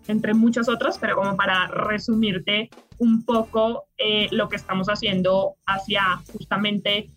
[0.10, 6.04] entre muchas otras, pero como para resumirte un poco eh, lo que estamos haciendo hacia
[6.34, 7.10] justamente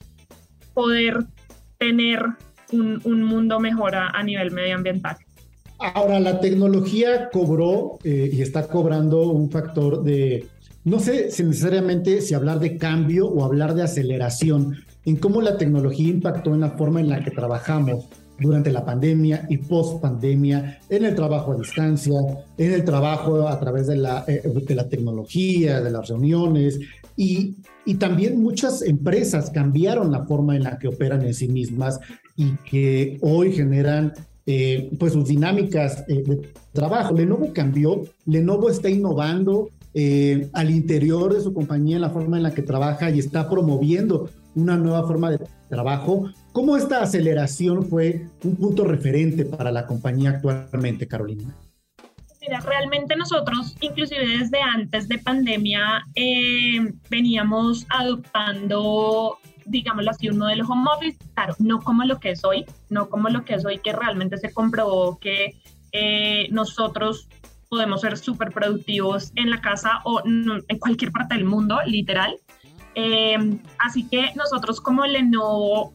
[0.75, 1.25] poder
[1.79, 2.25] tener
[2.71, 5.17] un, un mundo mejor a, nivel medioambiental.
[5.81, 10.47] Ahora, la tecnología cobró eh, y está cobrando un factor de
[10.85, 15.57] no sé si necesariamente si hablar de cambio o hablar de aceleración en cómo la
[15.57, 18.07] tecnología impactó en la forma en la que trabajamos
[18.39, 22.19] durante la pandemia y post pandemia, en el trabajo a distancia,
[22.59, 24.43] en el trabajo a través de la, eh,
[24.91, 26.81] tecnología, de las reuniones,
[27.17, 32.01] y, y, también muchas empresas cambiaron la forma en la que operan en sí mismas
[32.37, 34.13] y que hoy generan
[34.47, 37.15] eh, pues sus dinámicas eh, de trabajo.
[37.15, 42.43] Lenovo cambió, Lenovo está innovando, eh, al interior de su compañía, en la forma en
[42.43, 46.29] la que trabaja y está promoviendo una nueva forma de trabajo.
[46.53, 51.55] ¿Cómo esta aceleración fue un punto referente para la compañía actualmente, Carolina?
[52.41, 60.67] Mira, realmente nosotros, inclusive desde antes de pandemia, eh, veníamos adoptando, digámoslo así, un modelo
[60.69, 63.79] home office, claro, no como lo que es hoy, no como lo que es hoy,
[63.79, 65.57] que realmente se comprobó que
[65.93, 67.29] eh, nosotros
[67.75, 72.37] podemos ser súper productivos en la casa o en cualquier parte del mundo, literal.
[72.95, 73.37] Eh,
[73.81, 75.93] así que nosotros como Lenovo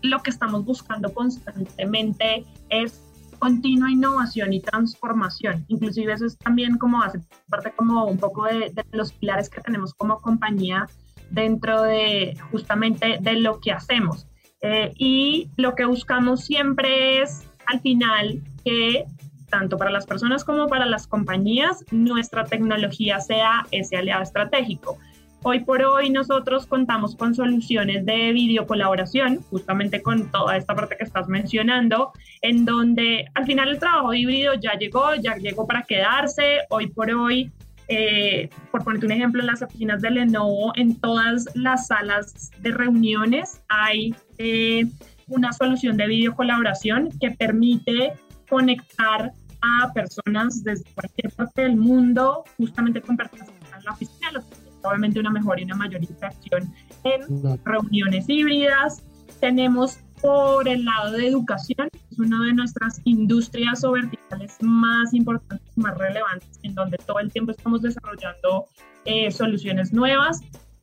[0.00, 3.02] lo que estamos buscando constantemente es
[3.38, 5.66] continua innovación y transformación.
[5.68, 9.92] Inclusive eso es también como hace parte como un poco de, los pilares que tenemos
[9.92, 10.86] como compañía
[11.30, 14.26] dentro de justamente de lo que hacemos.
[14.62, 19.04] Eh, y lo que buscamos siempre es al final que
[19.48, 24.98] tanto para las personas como para las compañías, nuestra tecnología sea ese aliado estratégico.
[25.44, 31.04] Hoy por hoy nosotros contamos con soluciones de videocolaboración, justamente con toda esta parte que
[31.04, 36.58] estás mencionando, en donde al final el trabajo híbrido ya llegó, ya llegó para quedarse.
[36.70, 37.52] Hoy por hoy,
[37.86, 42.72] eh, por ponerte un ejemplo, en las oficinas de Lenovo, en todas las salas de
[42.72, 44.86] reuniones hay eh,
[45.28, 48.12] una solución de videocolaboración que permite
[48.48, 53.92] conectar a personas desde cualquier parte del mundo, justamente con personas que están en la
[53.92, 54.44] oficina,
[54.82, 56.72] obviamente una mejor y una mayor interacción
[57.04, 59.02] en reuniones híbridas.
[59.40, 65.76] Tenemos por el lado de educación, es una de nuestras industrias o verticales más importantes,
[65.76, 68.66] más relevantes, en donde todo el tiempo estamos desarrollando
[69.04, 70.40] eh, soluciones nuevas.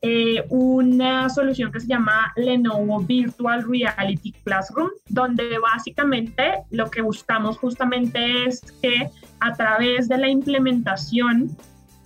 [0.07, 7.57] Eh, una solución que se llama Lenovo Virtual Reality Classroom, donde básicamente lo que buscamos
[7.57, 11.57] justamente es que a través de la implementación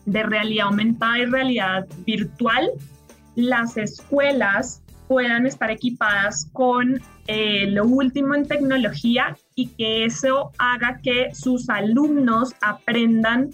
[0.05, 2.71] de realidad aumentada y realidad virtual,
[3.35, 11.01] las escuelas puedan estar equipadas con eh, lo último en tecnología y que eso haga
[11.03, 13.49] que sus alumnos aprendan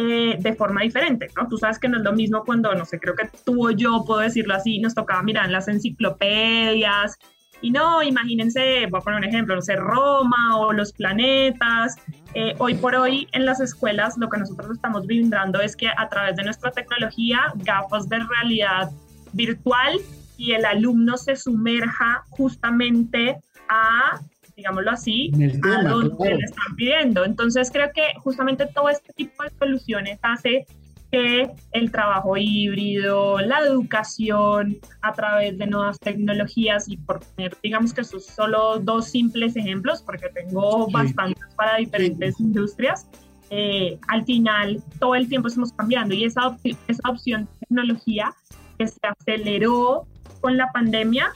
[0.00, 1.48] eh, de forma diferente, ¿no?
[1.48, 4.04] Tú sabes que no es lo mismo cuando, no sé, creo que tú o yo,
[4.06, 7.18] puedo decirlo así, nos tocaba mirar las enciclopedias
[7.60, 11.96] y no, imagínense, voy a poner un ejemplo, no sé, Roma o los planetas.
[12.34, 16.08] Eh, hoy por hoy en las escuelas lo que nosotros estamos brindando es que a
[16.08, 18.92] través de nuestra tecnología, gafas de realidad
[19.32, 19.98] virtual
[20.36, 24.20] y el alumno se sumerja justamente a,
[24.58, 25.30] digámoslo así,
[25.64, 27.24] a donde le están pidiendo.
[27.24, 30.66] Entonces creo que justamente todo este tipo de soluciones hace
[31.10, 37.94] que el trabajo híbrido, la educación a través de nuevas tecnologías y por tener, digamos
[37.94, 43.06] que esos solo dos simples ejemplos, porque tengo bastantes para diferentes industrias,
[43.50, 46.14] eh, al final todo el tiempo estamos cambiando.
[46.14, 48.34] Y esa, esa opción de tecnología
[48.76, 50.06] que se aceleró
[50.40, 51.32] con la pandemia,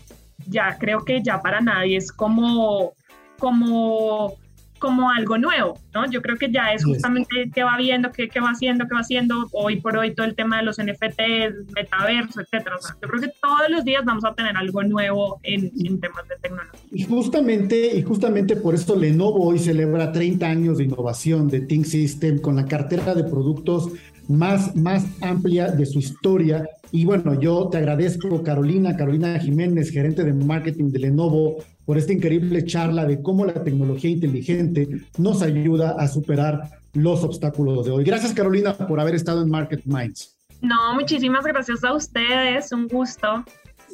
[0.47, 2.95] ya creo que ya para nadie es como,
[3.43, 4.37] como,
[4.79, 6.09] como algo nuevo, ¿no?
[6.09, 9.01] Yo creo que ya es justamente qué va viendo, qué, qué va haciendo, qué va
[9.01, 12.77] haciendo, hoy por hoy todo el tema de los NFTs, metaverso, etcétera.
[13.03, 16.37] yo creo que todos los días vamos a tener algo nuevo en, en, temas de
[16.41, 16.81] tecnología.
[16.93, 21.85] Y justamente, y justamente por esto Lenovo hoy celebra 30 años de innovación de Think
[21.85, 23.91] System con la cartera de productos
[24.29, 26.69] más, más amplia de su historia.
[26.93, 32.13] Y bueno, yo te agradezco, Carolina, Carolina Jiménez, gerente de marketing de Lenovo, por esta
[32.13, 38.05] increíble charla de cómo la tecnología inteligente nos ayuda a superar los obstáculos de hoy.
[38.05, 40.37] Gracias, Carolina, por haber estado en Market Minds.
[40.61, 43.45] No, muchísimas gracias a ustedes, un gusto.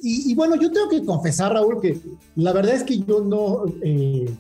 [0.03, 1.99] Y, bueno, yo tengo que confesar, Raúl, que
[2.37, 4.31] la verdad es que yo no, eh,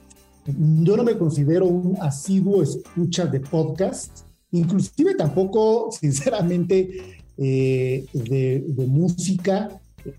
[0.46, 9.68] yo no me considero un asiduo escucha de podcast inclusive tampoco, sinceramente, eh, de, música,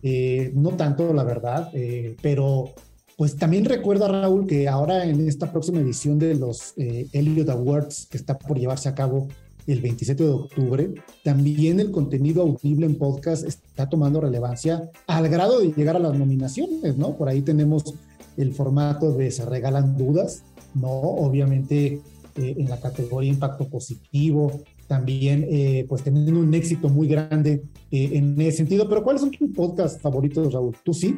[0.04, 2.74] eh, no tanto, la verdad, eh, pero
[3.20, 8.16] pues también recuerda, Raúl, que ahora en esta próxima edición de los Elliot Awards, que
[8.16, 9.28] está por llevarse a cabo
[9.68, 15.60] el 27 de octubre, también el contenido audible en podcast está tomando relevancia al grado
[15.60, 17.18] de llegar a las nominaciones, ¿no?
[17.18, 17.94] Por ahí tenemos
[18.38, 20.44] el formato de Se Regalan Dudas,
[20.74, 20.90] ¿no?
[20.90, 22.00] Obviamente
[22.38, 27.62] eh, en la categoría impacto positivo, también eh, pues teniendo un éxito muy grande
[27.92, 28.90] eh, en ese sentido.
[28.90, 30.76] Pero ¿cuáles son tus podcasts favoritos, Raúl?
[30.84, 31.16] ¿Tú sí?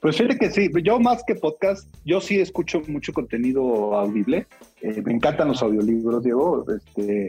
[0.00, 4.46] Pues fíjate que sí, yo más que podcast, yo sí escucho mucho contenido audible.
[4.82, 6.64] me encantan los audiolibros, Diego.
[6.74, 7.28] Este,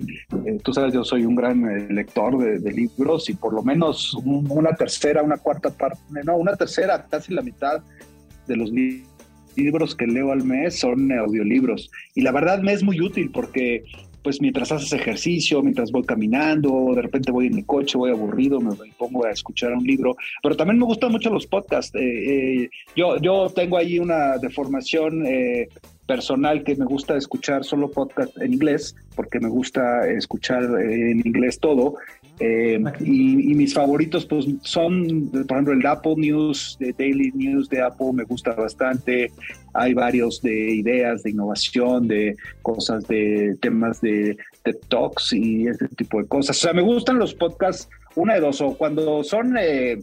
[0.63, 5.21] tú sabes, yo soy un gran lector de, libros y por lo menos una tercera,
[5.21, 7.83] una cuarta parte, no, una tercera, casi la mitad
[8.47, 8.71] de los
[9.55, 11.91] libros que leo al mes son audiolibros.
[12.15, 13.83] Y la verdad me es muy útil porque
[14.25, 18.59] pues mientras haces ejercicio, mientras voy caminando, de repente voy en el coche, voy aburrido,
[18.59, 21.93] me pongo a escuchar un libro, pero también me gustan mucho los podcasts.
[21.93, 25.69] Eh, eh, yo, yo tengo ahí una deformación eh,
[26.07, 31.59] personal que me gusta escuchar solo podcast en inglés, porque me gusta escuchar en inglés
[31.59, 31.97] todo,
[32.39, 37.81] eh, y, mis favoritos pues son, por ejemplo, el Apple News, de Daily News de
[37.81, 39.31] Apple me gusta bastante.
[39.73, 44.37] Hay varios de ideas de innovación, de cosas, de temas de,
[44.89, 46.57] talks y ese tipo de cosas.
[46.57, 49.99] O sea, me gustan los podcasts, una de dos, o cuando son eh,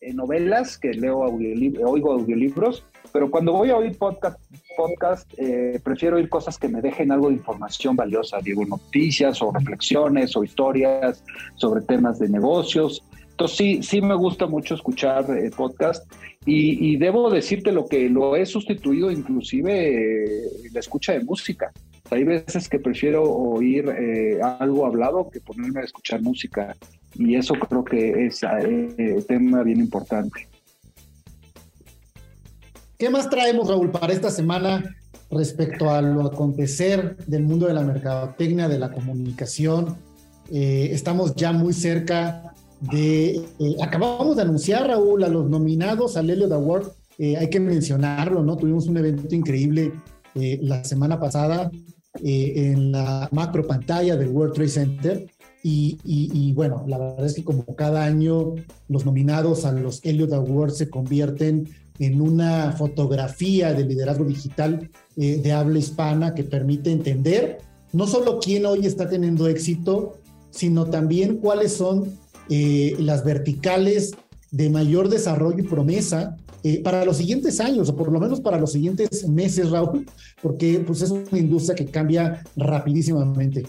[0.00, 2.84] eh, novelas, que leo oigo audiolibros,
[3.16, 4.38] pero cuando voy a oír podcast,
[4.76, 9.50] podcast eh, prefiero oír cosas que me dejen algo de información valiosa, digo, noticias o
[9.52, 13.02] reflexiones o historias sobre temas de negocios.
[13.30, 16.12] Entonces sí, sí me gusta mucho escuchar eh, podcast
[16.44, 21.72] y, debo decirte lo que lo he sustituido inclusive eh, la escucha de música.
[22.10, 23.90] Hay veces que prefiero oír
[24.60, 26.76] algo hablado que ponerme a escuchar música
[27.14, 28.42] y eso creo que es
[29.26, 30.48] tema bien importante.
[32.98, 34.96] ¿Qué más traemos, Raúl, para esta semana
[35.30, 39.98] respecto a lo acontecer del mundo de la mercadotecnia, de la comunicación?
[40.50, 43.42] Eh, estamos ya muy cerca de...
[43.58, 46.86] Eh, acabamos de anunciar, Raúl, a los nominados al Elliot Award.
[47.18, 48.56] Eh, hay que mencionarlo, ¿no?
[48.56, 49.92] Tuvimos un evento increíble
[50.34, 51.70] la semana pasada
[52.22, 55.26] en la macro pantalla del World Trade Center.
[55.62, 58.54] Y, bueno, la verdad es que como cada año
[58.88, 61.68] los nominados a los Elliot Awards se convierten
[61.98, 67.58] en una fotografía de liderazgo digital eh, de habla hispana que permite entender
[67.92, 70.18] no solo quién hoy está teniendo éxito,
[70.50, 72.12] sino también cuáles son
[72.48, 74.14] eh, las verticales
[74.50, 78.58] de mayor desarrollo y promesa eh, para los siguientes años, o por lo menos para
[78.58, 80.06] los siguientes meses, Raúl,
[80.42, 83.66] porque pues, es una industria que cambia rapidísimamente.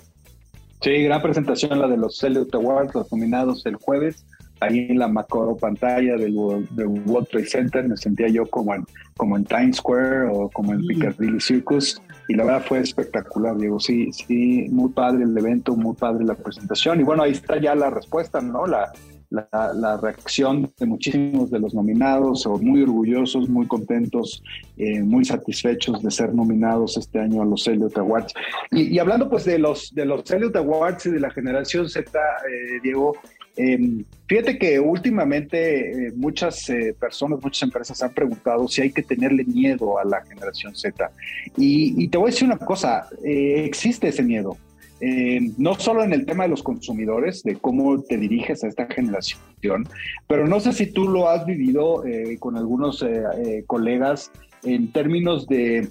[0.82, 4.26] Sí, gran presentación la de los Elliot Awards, los nominados el jueves,
[4.60, 8.86] ahí en la macro pantalla del, World Trade Center, me sentía yo como en,
[9.16, 13.80] como en Times Square o como en Piccadilly Circus, y la verdad fue espectacular, Diego,
[13.80, 17.76] sí, sí, muy padre el evento, muy padre la presentación, y bueno, ahí está ya
[17.76, 18.68] la respuesta, ¿no?
[18.68, 18.92] La,
[19.30, 24.44] la, reacción de muchísimos de los nominados, o muy orgullosos, muy contentos,
[24.78, 28.34] eh, muy satisfechos de ser nominados este año a los Elliot Awards.
[28.72, 32.80] Y, hablando pues de los, de los Elliot Awards y de la generación Z, eh,
[32.82, 33.18] Diego,
[33.58, 39.44] em, fíjate que últimamente eh, muchas personas, muchas empresas han preguntado si hay que tenerle
[39.44, 41.12] miedo a la generación Z.
[41.58, 44.58] Y, y te voy a decir una cosa, existe ese miedo.
[45.00, 48.88] Eh, no solo en el tema de los consumidores, de cómo te diriges a esta
[48.88, 49.88] generación,
[50.28, 54.32] pero no sé si tú lo has vivido eh, con algunos eh, colegas
[54.64, 55.88] en términos de,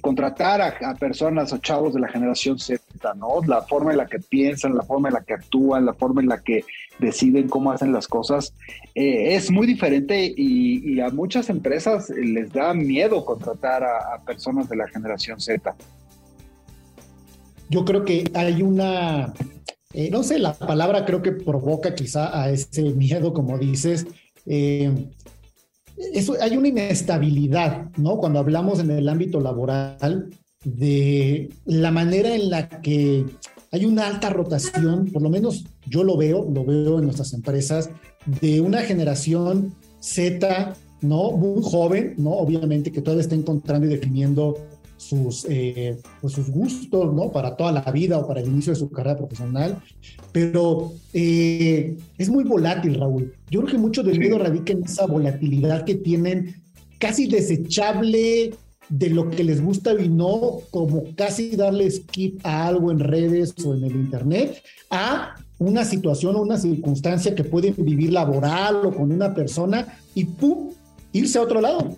[0.00, 2.80] contratar a, personas o chavos de la generación Z,
[3.16, 3.40] ¿no?
[3.46, 6.28] La forma en la que piensan, la forma en la que actúan, la forma en
[6.28, 6.64] la que
[6.98, 8.54] deciden cómo hacen las cosas,
[8.94, 14.88] es muy diferente y, a muchas empresas les da miedo contratar a personas de la
[14.88, 15.74] generación Z
[17.72, 19.32] yo creo que hay una,
[19.94, 24.06] eh, no sé, la palabra creo que provoca quizá a ese miedo, como dices.
[24.44, 24.92] Eh,
[26.12, 28.18] eso, hay una inestabilidad, ¿no?
[28.18, 30.28] Cuando hablamos en el ámbito laboral
[30.64, 33.24] de la manera en la que
[33.70, 37.90] hay una alta rotación, por lo menos yo lo veo, lo veo en nuestras empresas,
[38.40, 41.32] de una generación Z, ¿no?
[41.32, 42.32] Muy joven, ¿no?
[42.32, 44.58] Obviamente que todavía está encontrando y definiendo
[45.02, 47.32] sus, eh, pues sus gustos, ¿no?
[47.32, 49.82] Para toda la vida o para el inicio de su carrera profesional,
[50.30, 53.34] pero eh, es muy volátil, Raúl.
[53.50, 56.54] Yo creo que mucho del miedo radica en esa volatilidad que tienen
[56.98, 58.54] casi desechable
[58.88, 63.54] de lo que les gusta y no como casi darle skip a algo en redes
[63.64, 68.94] o en el internet, a una situación o una circunstancia que pueden vivir laboral o
[68.94, 70.70] con una persona y ¡pum!
[71.12, 71.96] irse a otro lado.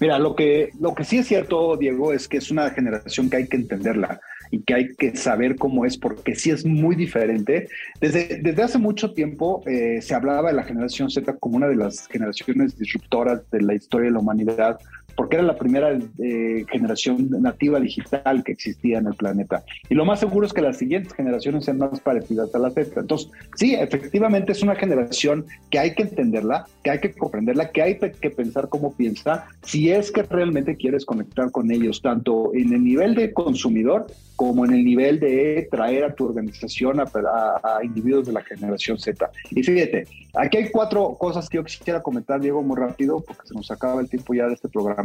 [0.00, 3.36] Mira, lo que, lo que sí es cierto, Diego, es que es una generación que
[3.36, 4.20] hay que entenderla
[4.50, 7.68] y que hay que saber cómo es, porque sí es muy diferente.
[8.00, 11.76] Desde, desde hace mucho tiempo eh, se hablaba de la generación Z como una de
[11.76, 14.78] las generaciones disruptoras de la historia de la humanidad,
[15.16, 19.64] porque era la primera eh, generación nativa digital que existía en el planeta.
[19.88, 23.00] Y lo más seguro es que las siguientes generaciones sean más parecidas a la Z.
[23.00, 27.82] Entonces, sí, efectivamente es una generación que hay que entenderla, que hay que comprenderla, que
[27.82, 32.72] hay que pensar cómo piensa, si es que realmente quieres conectar con ellos, tanto en
[32.72, 34.06] el nivel de consumidor
[34.36, 38.98] como en el nivel de traer a tu organización a, a individuos de la generación
[38.98, 39.30] Z.
[39.50, 43.54] Y fíjate, aquí hay cuatro cosas que yo quisiera comentar, Diego, muy rápido, porque se
[43.54, 44.99] nos acaba el tiempo ya de este programa.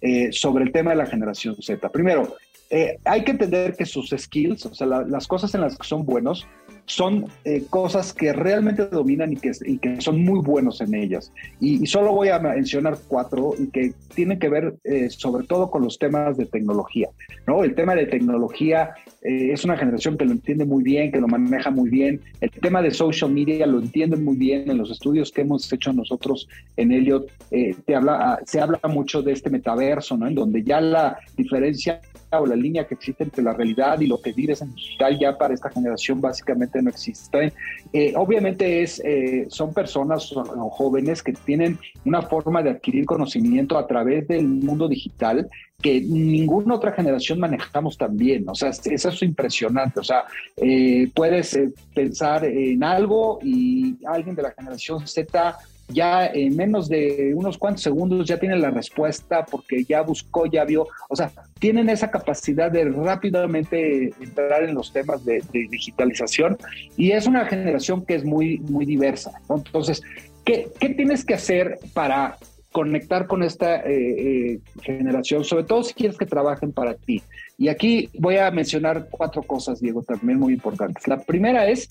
[0.00, 1.88] Eh, sobre el tema de la generación Z.
[1.90, 2.36] Primero,
[2.70, 6.04] eh, hay que entender que sus skills, o sea, las cosas en las que son
[6.04, 6.46] buenos,
[6.88, 11.32] son eh, cosas que realmente dominan y que, que, son muy buenos en ellas.
[11.60, 14.74] Y, solo voy a mencionar cuatro y que tienen que ver
[15.10, 17.08] sobre todo con los temas de tecnología.
[17.46, 17.62] ¿no?
[17.62, 21.70] El tema de tecnología es una generación que lo entiende muy bien, que lo maneja
[21.70, 22.20] muy bien.
[22.40, 24.70] El tema de social media lo entienden muy bien.
[24.70, 29.22] En los estudios que hemos hecho nosotros en Elliot, te habla, ah, se habla mucho
[29.22, 30.26] de este metaverso, ¿no?
[30.26, 32.00] en donde ya la diferencia
[32.30, 35.38] o la línea que existe entre la realidad y lo que vives en digital ya
[35.38, 37.52] para esta generación básicamente no existe.
[37.92, 43.78] Eh, obviamente es, eh, son personas o jóvenes que tienen una forma de adquirir conocimiento
[43.78, 45.48] a través del mundo digital
[45.80, 48.48] que ninguna otra generación manejamos tan bien.
[48.48, 50.00] O sea, eso es impresionante.
[50.00, 50.24] O sea,
[50.56, 51.58] eh, puedes
[51.94, 55.56] pensar en algo y alguien de la generación Z
[55.88, 60.64] ya en menos de unos cuantos segundos ya tiene la respuesta porque ya buscó, ya
[60.64, 66.58] vio, o sea, tienen esa capacidad de rápidamente entrar en los temas de, digitalización
[66.96, 69.40] y es una generación que es muy, muy diversa.
[69.48, 70.02] Entonces,
[70.44, 72.36] ¿qué, ¿qué, tienes que hacer para
[72.72, 77.22] conectar con esta eh, eh, generación, sobre todo si quieres que trabajen para ti?
[77.56, 81.08] Y aquí voy a mencionar cuatro cosas, Diego, también muy importantes.
[81.08, 81.88] La primera es,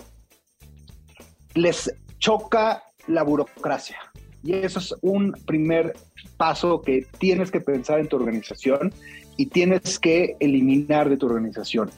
[1.56, 3.98] les choca la burocracia.
[4.44, 5.94] Y eso es un primer
[6.38, 8.94] paso que tienes que pensar en tu organización
[9.36, 11.90] y tienes que eliminar de tu organización.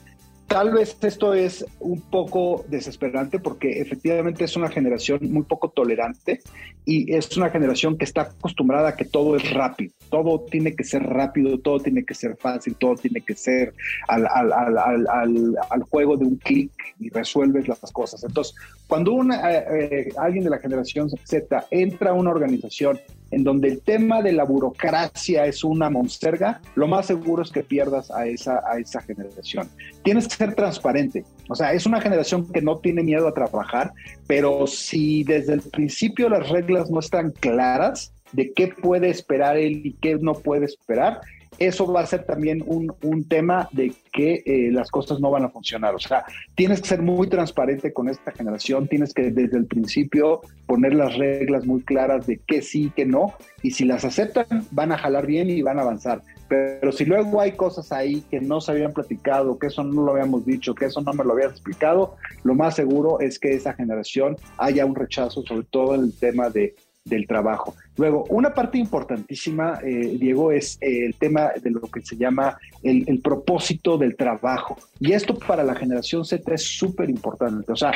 [0.48, 6.40] Tal vez esto es un poco desesperante porque efectivamente es una generación muy poco tolerante
[6.86, 9.94] y es una generación que está acostumbrada a que todo es rápido.
[10.10, 13.74] Todo tiene que ser rápido, todo tiene que ser fácil, todo tiene que ser
[14.08, 18.24] al, al, juego de un clic y resuelves las cosas.
[18.24, 18.56] Entonces,
[18.88, 23.00] cuando una, eh, eh, alguien de la generación Z entra a una organización
[23.32, 27.64] en donde el tema de la burocracia es una monsterga, lo más seguro es que
[27.64, 29.70] pierdas a esa, a esa generación.
[30.04, 31.24] Tienes que ser transparente.
[31.48, 33.92] O sea, es una generación que no tiene miedo a trabajar,
[34.28, 39.82] pero si desde el principio las reglas no están claras de qué puede esperar él
[39.86, 41.22] y qué no puede esperar,
[41.60, 42.90] eso va a ser también un,
[43.28, 45.94] tema de que eh, las cosas no van a funcionar.
[45.94, 46.24] O sea,
[46.56, 51.18] tienes que ser muy transparente con esta generación, tienes que desde el principio poner las
[51.18, 55.26] reglas muy claras de qué sí, qué no, y si las aceptan, van a jalar
[55.26, 56.22] bien y van a avanzar.
[56.48, 60.14] Pero si luego hay cosas ahí que no se habían platicado, que eso no lo
[60.14, 63.74] habíamos dicho, que eso no me lo habías explicado, lo más seguro es que esa
[63.74, 66.76] generación haya un rechazo, sobre todo en el tema de
[67.10, 67.76] del trabajo.
[68.00, 72.58] Luego, una parte importantísima, eh, Diego, es eh, el tema de lo que se llama
[72.82, 74.78] el, propósito del trabajo.
[75.02, 77.70] Y esto para la generación Z es súper importante.
[77.74, 77.92] O sea,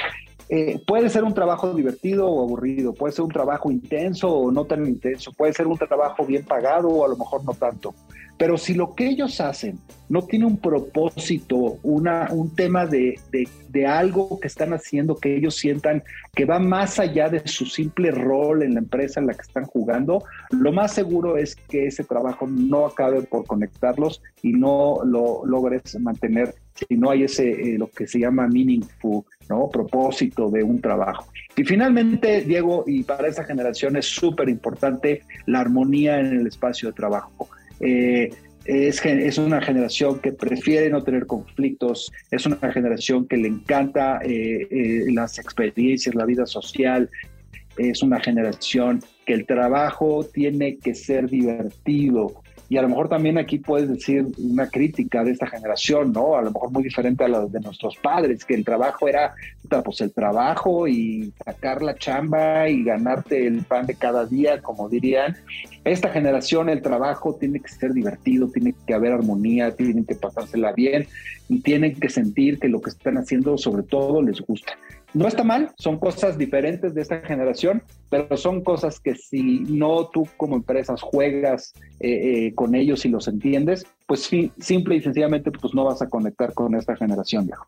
[0.50, 4.66] eh, puede ser un trabajo divertido o aburrido, puede ser un trabajo intenso o no
[4.66, 7.96] tan intenso, puede ser un trabajo bien pagado o a lo mejor no tanto.
[8.38, 9.80] Pero si lo que ellos hacen
[10.10, 15.56] no tiene un propósito, una, un tema de, de, algo que están haciendo que ellos
[15.56, 16.04] sientan
[16.34, 19.66] que va más allá de su simple rol en la empresa en la que están
[19.66, 25.46] jugando, lo más seguro es que ese trabajo no acabe por conectarlos y no lo
[25.46, 29.70] logres mantener si no hay ese, eh, lo que se llama meaningful, ¿no?
[29.70, 31.28] Propósito de un trabajo.
[31.56, 36.90] Y finalmente, Diego, y para esa generación es súper importante la armonía en el espacio
[36.90, 37.50] de trabajo.
[37.80, 38.30] Eh,
[38.66, 44.20] es, es, una generación que prefiere no tener conflictos, es una generación que le encanta
[44.24, 47.10] eh, eh, las experiencias, la vida social,
[47.78, 52.43] es una generación que el trabajo tiene que ser divertido,
[52.74, 56.36] y a lo mejor también aquí puedes decir una crítica de esta generación, ¿no?
[56.36, 59.36] A lo mejor muy diferente a la de nuestros padres, que el trabajo era,
[59.86, 64.90] pues el trabajo y sacar la chamba y ganarte el pan de cada día, como
[64.90, 65.38] dirían.
[65.84, 70.72] Esta generación, el trabajo tiene que ser divertido, tiene que haber armonía, tienen que pasársela
[70.72, 71.06] bien
[71.50, 74.74] y tienen que sentir que lo que están haciendo sobre todo les gusta.
[75.14, 80.10] No está mal, son cosas diferentes de esta generación, pero son cosas que si no
[80.12, 85.52] tú como empresas juegas eh, eh, con ellos y los entiendes, pues simple y sencillamente
[85.52, 87.66] pues no vas a conectar con esta generación, viejo.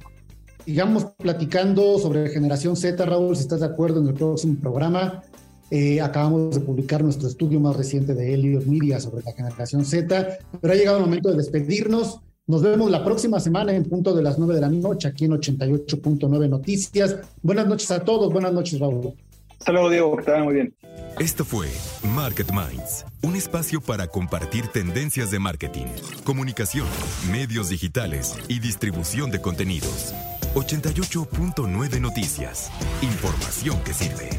[0.66, 5.22] Sigamos platicando sobre generación Z, Raúl, si estás de acuerdo en el próximo programa.
[5.70, 10.40] Eh, acabamos de publicar nuestro estudio más reciente de Elliot Media sobre la generación Z,
[10.62, 12.22] pero ha llegado el momento de despedirnos.
[12.48, 15.32] Nos vemos la próxima semana en punto de las 9 de la noche aquí en
[15.32, 17.18] 88.9 Noticias.
[17.42, 18.32] Buenas noches a todos.
[18.32, 19.16] Buenas noches, Raúl.
[19.58, 20.16] Hasta luego, Diego.
[20.18, 20.76] Que te muy bien.
[21.18, 21.68] Esto fue
[22.14, 25.88] Market Minds, un espacio para compartir tendencias de marketing,
[26.24, 26.86] comunicación,
[27.32, 30.14] medios digitales y distribución de contenidos.
[30.54, 32.70] 88.9 Noticias.
[33.02, 34.30] Información que sirve.